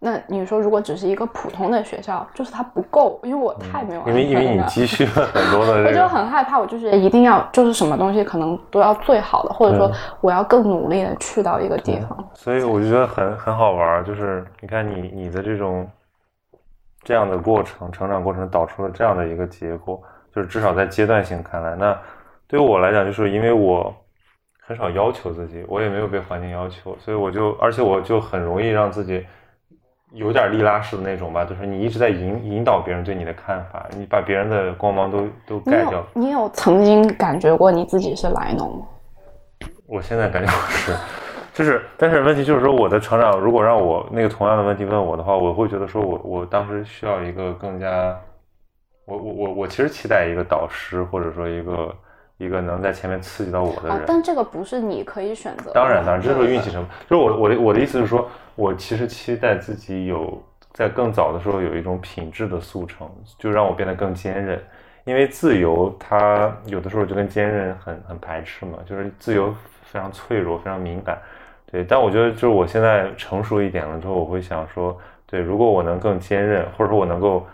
[0.00, 6.04] 那你说，如果只是一个普通的学校，就是它不够，因为我太没有安因为因为你积蓄了很多的我就。
[6.14, 9.90] 很害怕，我就是一定要就是什么东西可能都要最好的，或者说
[10.20, 12.28] 我要更努力的去到一个地方。
[12.34, 15.88] 所以我就觉得很很好玩儿，就是你看你你的这种
[17.02, 20.00] 这样的过程，成长过程导出了这样的一个结果，
[20.32, 21.98] 就是至少在阶段性看来，那
[22.46, 23.92] 对于我来讲，就是因为我
[24.66, 29.24] 很少要求自己，我也没有被环境要求，所以我就而且我就很容易让自己
[30.12, 36.04] 有点利拉式的那种吧，就是你一直在引引导别人对你的看法，你把别人的光芒都都盖掉有。
[36.14, 38.86] 你有曾经感觉过你自己是莱农吗？
[39.86, 40.96] 我现在感觉我是，
[41.52, 48.18] 就是，但是问题就是说，我的成长，如果让我那个同样的问题问我的话，我会觉得说我我当时需要一个更加，
[49.04, 51.94] 我我我我其实期待一个导师，或者说一个
[52.38, 55.72] 一个能在前面刺激到我的啊人。，但这个不是你可以选择的。
[55.72, 56.90] 当然，当然，这是对运气成分。
[57.08, 60.42] 就是我我的我的意思是说，我其实期待自己有
[60.72, 63.08] 在更早的时候有一种品质的速成，
[63.38, 64.60] 就让我变得更坚韧。
[65.04, 71.18] 因为自由，它有的时候就跟坚韧很很排斥嘛，就是自由非常脆弱，非常敏感。
[71.70, 77.46] 对，但我觉得就是我现在成熟一点了之后，我会想说，对，如果我能更坚韧，或者说我能够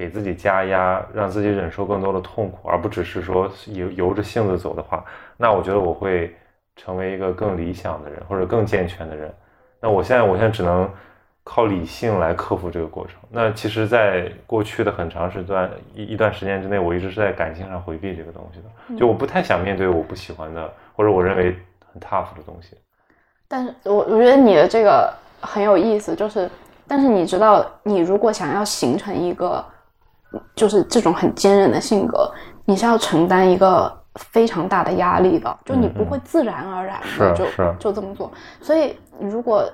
[0.00, 5.04] 给自己加压，让自己忍受更多的痛苦，而不只是说由由着性子走的话，
[5.36, 6.34] 那我觉得我会
[6.74, 9.30] 成为一个更理想的人，或者更健全的人。
[9.78, 10.90] 那我现在，我现在只能
[11.44, 13.16] 靠理性来克服这个过程。
[13.28, 21.54] 那其实，在过去的很长时段一一段时间之内，我一直是在感情上回避这个东西的，就我不太想面对我不喜欢的，或者我认为
[21.92, 22.74] 很 tough 的东西。
[23.46, 25.12] 但是我我觉得你的这个
[25.42, 26.48] 很有意思，就是，
[26.88, 29.62] 但是你知道，你如果想要形成一个
[30.54, 32.30] 就是这种很坚韧的性格，
[32.64, 37.44] 你是要承担一个非常大的压力的，就你不会自然而然的就、
[37.78, 38.30] 就这么做。
[38.60, 39.64] 所以如果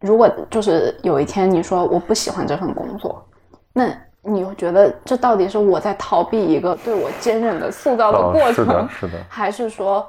[0.00, 3.24] 如果就是有一天你说我不喜欢这份工作，
[3.72, 3.86] 那
[4.22, 10.06] 你会觉得这到底是我在逃避一个对我坚韧的塑造的哦过程，是的，是的，还是说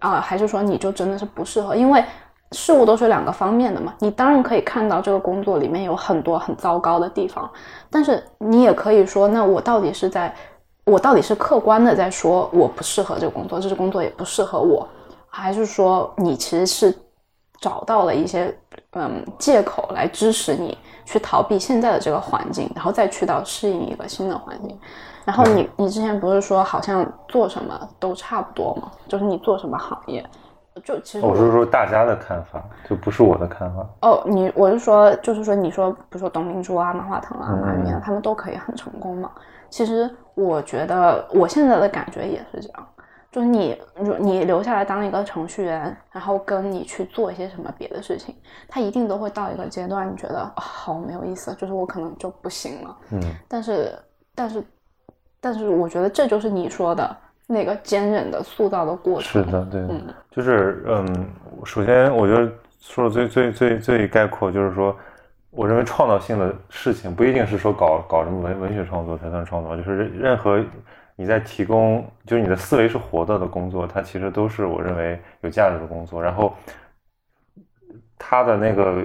[0.00, 1.74] 啊、还是说你就真的是不适合？
[1.74, 2.04] 因为
[2.52, 3.94] 事物都是两个方面的嘛。
[4.00, 7.50] 你当然可以看到这个工作里面有很多很糟糕的地方，
[7.90, 10.34] 但是你也可以说，那我到底是在，
[10.84, 14.86] 我到底是客观的在说我不适合这个工作，这个工作也不适合我，
[15.28, 16.96] 还是说你其实是
[17.60, 18.56] 找到了一些
[18.92, 24.78] 嗯借口来支持你去逃避现在的这个环境，然后再去到适应一个新的环境。
[25.24, 28.90] 然后你你之前不是说好像做什么都差不多吗？
[29.08, 30.22] 就是你做什么行业，
[30.82, 33.86] 就其实我是说大家的看法，就不是我的看法。
[34.02, 39.30] 哦，你我是说，就是说，你说，比如说董明珠啊、马化腾啊、马云啊，他们都可以很成功嘛？
[39.70, 42.86] 其实我觉得我现在的感觉也是这样，
[43.30, 48.34] 就是你如你留下来当一个程序员，然后跟你去做一些什么别的事情，
[48.68, 52.96] 他一定都会到一个阶段，你觉得啊好没有意思，就是我可能就不行了。
[53.12, 53.92] 嗯，但是
[54.34, 54.64] 但是
[55.40, 57.16] 但是，我觉得这就是你说的
[57.54, 59.42] 那个坚韧的塑造的过程。
[59.44, 61.26] 是的，对，嗯就是嗯，
[61.64, 64.94] 首先我觉得说的最最最最概括就是说，
[65.50, 70.62] 我认为创造性的事情不一定是说搞搞什么文文学创作才算创作，就是任任何
[71.16, 76.20] 你在提供，就是你的思维是活的的工作，它其实都是我认为有价值的工作。
[76.20, 76.52] 然后
[78.18, 79.04] 它的那个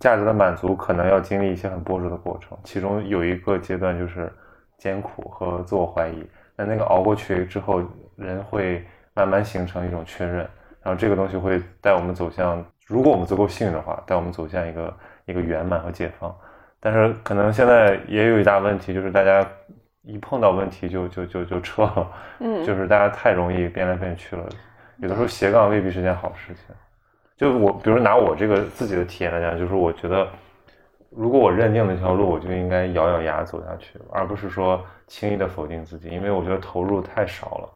[0.00, 4.32] 价值的满足，可能要经历一些很波折的过程，其中有一个阶段就是
[4.78, 6.26] 艰苦和自我怀疑。
[6.56, 7.82] 那那个熬过去之后，
[8.16, 8.84] 人会
[9.14, 10.36] 慢慢形成一种确认，
[10.82, 14.96] 然后这个东西会带我们走向，如果我们足够幸运的话，带我们走向一个
[15.26, 16.34] 一个圆满和解放。
[16.80, 19.46] 但是可能现在也有一大问题，就是大家
[20.02, 24.44] 一碰到问题就就就就撤了，嗯， 就是大家太容易变来变去了。
[24.98, 26.74] 有的时候斜杠未必是件好事情。
[27.36, 30.28] 就我，比如拿我这个自己的体验来讲，就是我觉得，
[31.14, 37.68] 如果我认定了一条路，我就应该咬咬牙走下去，而不是说轻易的否定自己，因为我觉得投入太少了。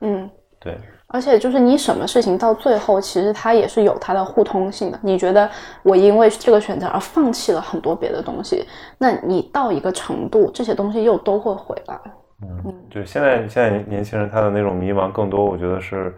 [0.00, 0.76] 嗯，对，
[1.08, 4.98] 而且就是你什么事情到最后，其实它也是有它的互通性的。
[5.02, 5.48] 你觉得
[5.82, 8.66] 我因为这个选择而放弃了很多别的东西，
[8.98, 12.00] 那你到一个程度，这些东西又都会回来。
[12.42, 16.14] 嗯，就现在现在年年轻人他的那种迷茫，更多我觉得是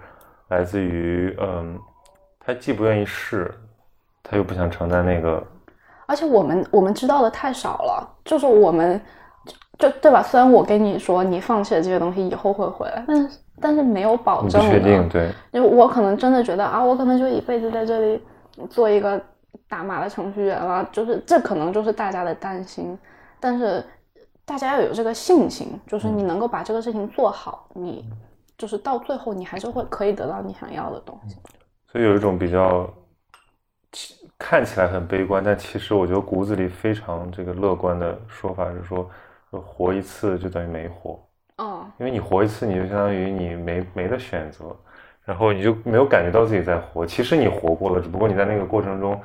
[0.49, 1.77] 来自于，嗯，
[2.39, 3.53] 他既不愿意试，
[4.23, 5.43] 他又不想承担那个，
[6.13, 9.01] 而且我们我们知道的太少了，就是我们
[9.79, 10.23] 就对吧？
[10.23, 14.71] 虽然我跟你说你放弃了这些东西以后会回来，但是但是没有保证的。
[14.71, 18.21] 确定，对，就我可能真的觉得啊，我可能就一辈子在这里
[18.69, 19.19] 做一个
[19.71, 22.99] 打码的程序员了，就是这可能就是大家的担心，
[23.41, 23.83] 但是
[24.45, 28.05] 大家要有这个信心，就是你能够把这个事情做好，你
[28.59, 31.37] 就是到最后你还是会可以得到你想要的东西。
[31.91, 33.02] 所以有一种比较其
[34.45, 39.09] 看起来很悲观，但其实我觉得骨子里非常这个乐观的说法是说，
[39.53, 41.25] 活一次就等于没活，
[41.59, 44.77] 嗯因为你活一次，你就相当于你没没得选择，
[45.25, 47.07] 然后你就没有感觉到自己在活。
[47.07, 49.19] 其实你活过了，只不过你在那个过程中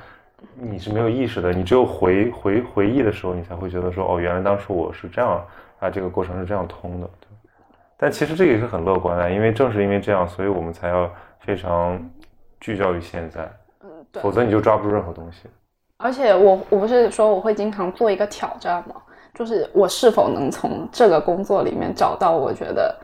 [0.54, 5.44] 你是没有意识的，你只有回回回忆的时候，你才会觉得说，哦，原来当时我是这样
[5.80, 7.10] 啊，这个过程是这样通的。
[7.20, 7.26] 对
[7.96, 12.00] 但其实这个也是很乐观的，因为正是因为这样，所以我们才要非常
[12.60, 13.50] 聚焦于现在，嗯，
[14.12, 14.30] 对否。
[14.32, 15.48] 则你就抓不住任何东西。
[15.98, 18.94] 而且我我不是说我会经常做一个挑战吗？
[19.34, 22.94] 就是我是否能从这个工作里面找到我觉得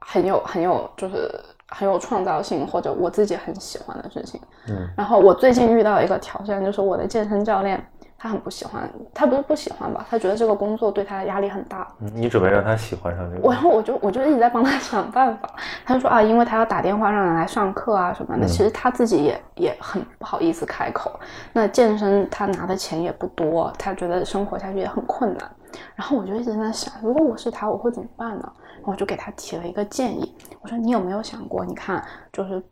[0.00, 1.30] 很有很有就是
[1.68, 4.40] 很有创造性或者我自己很喜欢的事情。
[4.68, 7.82] 嗯然后我最近遇到一个挑战，就是我的健身教练
[8.22, 11.92] 他很不喜欢，他不是不喜欢吧，他觉得这个工作对他的压力很大。
[11.98, 13.42] 嗯你准备让他喜欢上这个？
[13.42, 15.50] 我然后我就我就一直在帮他想办法。
[15.84, 21.18] 他就说啊，因为他要打电话让人来上课啊什么的，嗯其实他自己也也很不好意思开口。
[21.52, 25.50] 那健身他拿的钱也不多，他觉得生活下去也很困难。
[25.96, 28.52] 然后我就一直在想，如果我是他，我会怎么办呢？
[28.84, 32.00] 我就给他提了一个建议，我说你有没有想过，你看
[32.32, 32.62] 就是。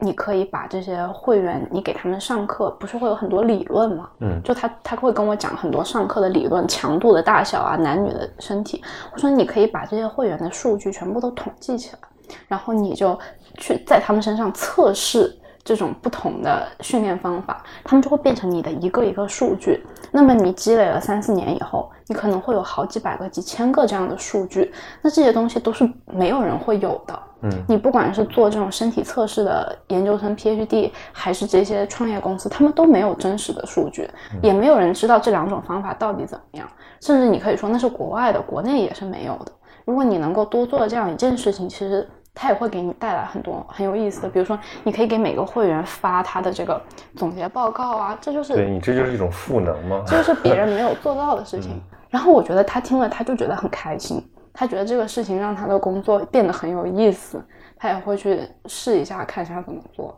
[0.00, 4.10] 你可以把这些会员，你给他们上课，不是会有很多理论吗？
[4.20, 8.82] 嗯就他他会跟我讲很多上课的理论，强度的大小啊，男女的身体。
[9.12, 11.98] 我说你可以把这些会员的数据全部都统计起来，
[12.46, 13.18] 然后你就
[13.56, 15.34] 去在他们身上测试
[15.66, 19.84] 这种不同的训练方法，他们就会变成你的一个一个数据。
[20.12, 24.72] 那么你积累了三四年以后，你可能会有好几百个、几千个这样的数据。
[25.02, 27.18] 那这些东西都是没有人会有的。
[27.42, 34.08] 嗯你不管是做这种身体测试的研究生 PhD，还是这些创业公司，他们都没有真实的数据，
[34.40, 36.66] 也没有人知道这两种方法到底怎么样。
[37.00, 39.52] 甚至你可以说那是国外的，国内也是没有的。
[39.84, 44.28] 如果你能够多做这样一件事情，其实它也会给你带来很多很有意思的。
[44.28, 46.78] 比如说，你可以给每个会员发他的这个
[47.16, 50.04] 总结报告啊，这就是对你这就是一种赋能嘛。
[50.06, 51.80] 这就是别人没有做到的事情。
[52.10, 54.22] 然后我觉得他听了，他就觉得很开心，
[54.52, 57.42] 他觉得这个事情让他的工作变得很有意思，
[57.76, 60.14] 他也会去试一下，看一下怎么做。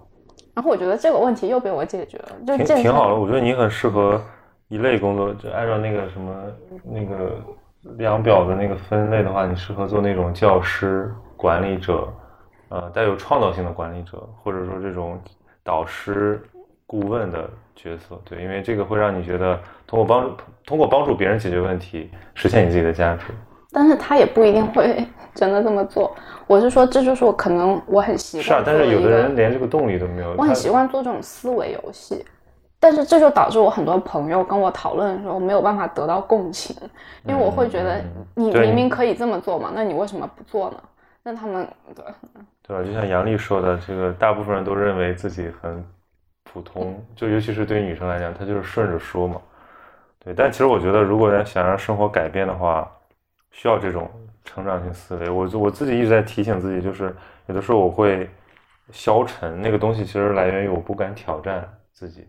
[0.54, 3.14] 然后我觉得这个问题又被我解决了，就挺挺好的。
[3.14, 4.20] 我觉得你很适合
[4.66, 6.34] 一类工作，就按照那个什么
[6.84, 7.40] 那个
[7.96, 12.08] 量表的那个分类的话，你适合做那种教师、管理者，
[12.68, 15.18] 呃，带有创造性的管理者，或者说这种
[15.62, 16.42] 导师、
[16.84, 18.20] 顾问的角色。
[18.24, 20.36] 对，因为这个会让你觉得通过帮助
[20.66, 23.26] 通过帮助别人解决问题，实现你自己的价值。
[23.70, 26.14] 但是他也不一定会 真的这么做。
[26.46, 30.34] 我是说，这就是我可能我很习惯是啊，但是有的人连这个动力都没有。
[30.36, 32.24] 我很习惯做这种思维游戏，
[32.80, 36.74] 但是这就导致我很多朋友跟我讨论的时候没有办法得到共情，
[37.26, 38.02] 因为我会觉得
[38.34, 40.76] 你明明可以这么做嘛，那你为什么不做呢？
[41.28, 42.02] 那他们对
[42.62, 42.82] 对吧？
[42.82, 45.84] 就像杨丽说的，这个大部分人都认为自己很
[46.42, 49.38] 普通，就尤其是对于女生来讲，她就是顺着说嘛。
[50.18, 52.90] 对，但其实我觉得，如果要想让生活改变的话，
[53.50, 54.10] 需要这种
[54.42, 55.28] 成长性思维。
[55.28, 57.14] 我我自己一直在提醒自己，就是
[57.44, 58.26] 有的时候我会
[58.90, 62.26] 消沉，那个东西其实来源于我不敢挑战自己，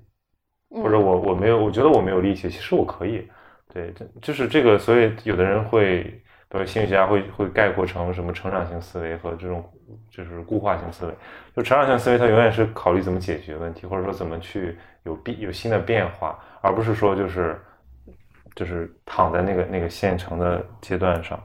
[0.69, 3.25] 或者嗯我我没有，我觉得我没有力气，其实我可以。
[3.73, 9.63] 对，这就是这个，所以有的人会，比如心理学家会会概括成什么成长型思维和这种
[10.09, 11.13] 就是固化性思维。
[11.55, 17.61] 就成长性思维，它永远是考虑怎么解决问题，或者说怎么去有变有新的变化，而不是说就是
[18.55, 21.39] 就是躺在那个那个现成的阶段上。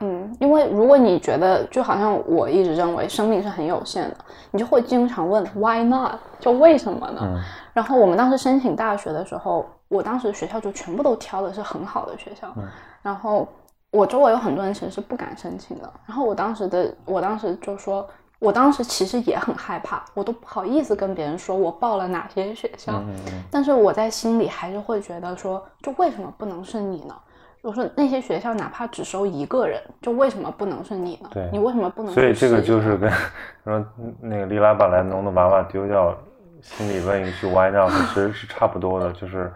[0.00, 4.16] 嗯，因为如果你觉得就好像我一直认为生命是很有限的，
[4.50, 7.20] 你就会经常问 why not，就为什么呢？
[7.22, 7.40] 嗯
[7.72, 12.64] 然后我们当时申请大学的时候，我当时学校就全部都挑的是很好的学校，嗯
[13.02, 13.48] 然后
[13.94, 15.88] 我周围有很多人其实是不敢申请的。
[16.04, 18.04] 然后我当时的，我当时就说，
[18.40, 27.14] 我当时其实也很害怕，我都不好意思跟别人说我报了哪些学校，嗯嗯但是我在心里还是会觉得说，就为什么不能是你呢？
[27.62, 31.30] 我说那些学校哪怕只收一个人，就为什么不能是你呢？
[31.32, 32.12] 对你为什么不能？
[32.12, 33.10] 所以这个就是跟
[33.64, 33.86] 说
[34.20, 36.14] 那个莉拉把莱农的娃娃丢掉，
[36.60, 39.50] 心里问一句 why not，其实是差不多的，就是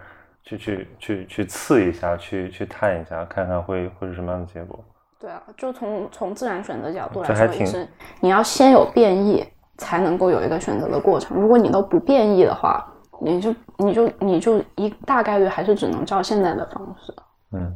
[0.49, 4.79] 去去去去刺一下，去去探一下，看看会会是什么样的结果。
[5.21, 7.87] 对啊，就从从自然选择角度来说，也挺是
[8.21, 9.45] 你要先有变异，
[9.77, 11.37] 才能够有一个选择的过程。
[11.37, 12.87] 如果你都不变异的话，
[13.21, 17.13] 你就你就你就一大概率还是只能照现在的方式。
[17.53, 17.75] 嗯，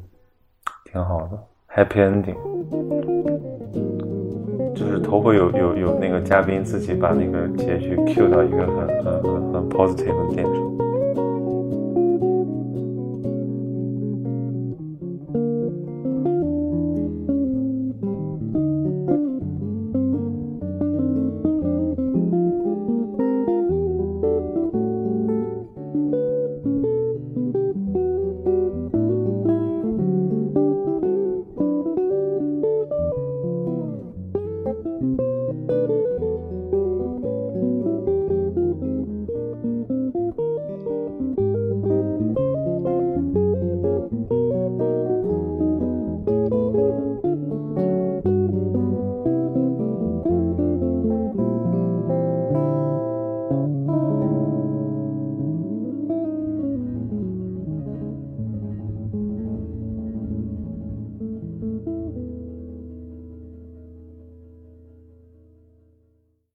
[0.91, 1.39] 挺好的
[1.75, 2.37] ，happy ending。
[4.75, 10.82] 就是头回有有有那个嘉宾自己把那个结局 Q 到一个很很很很 positive 的点上。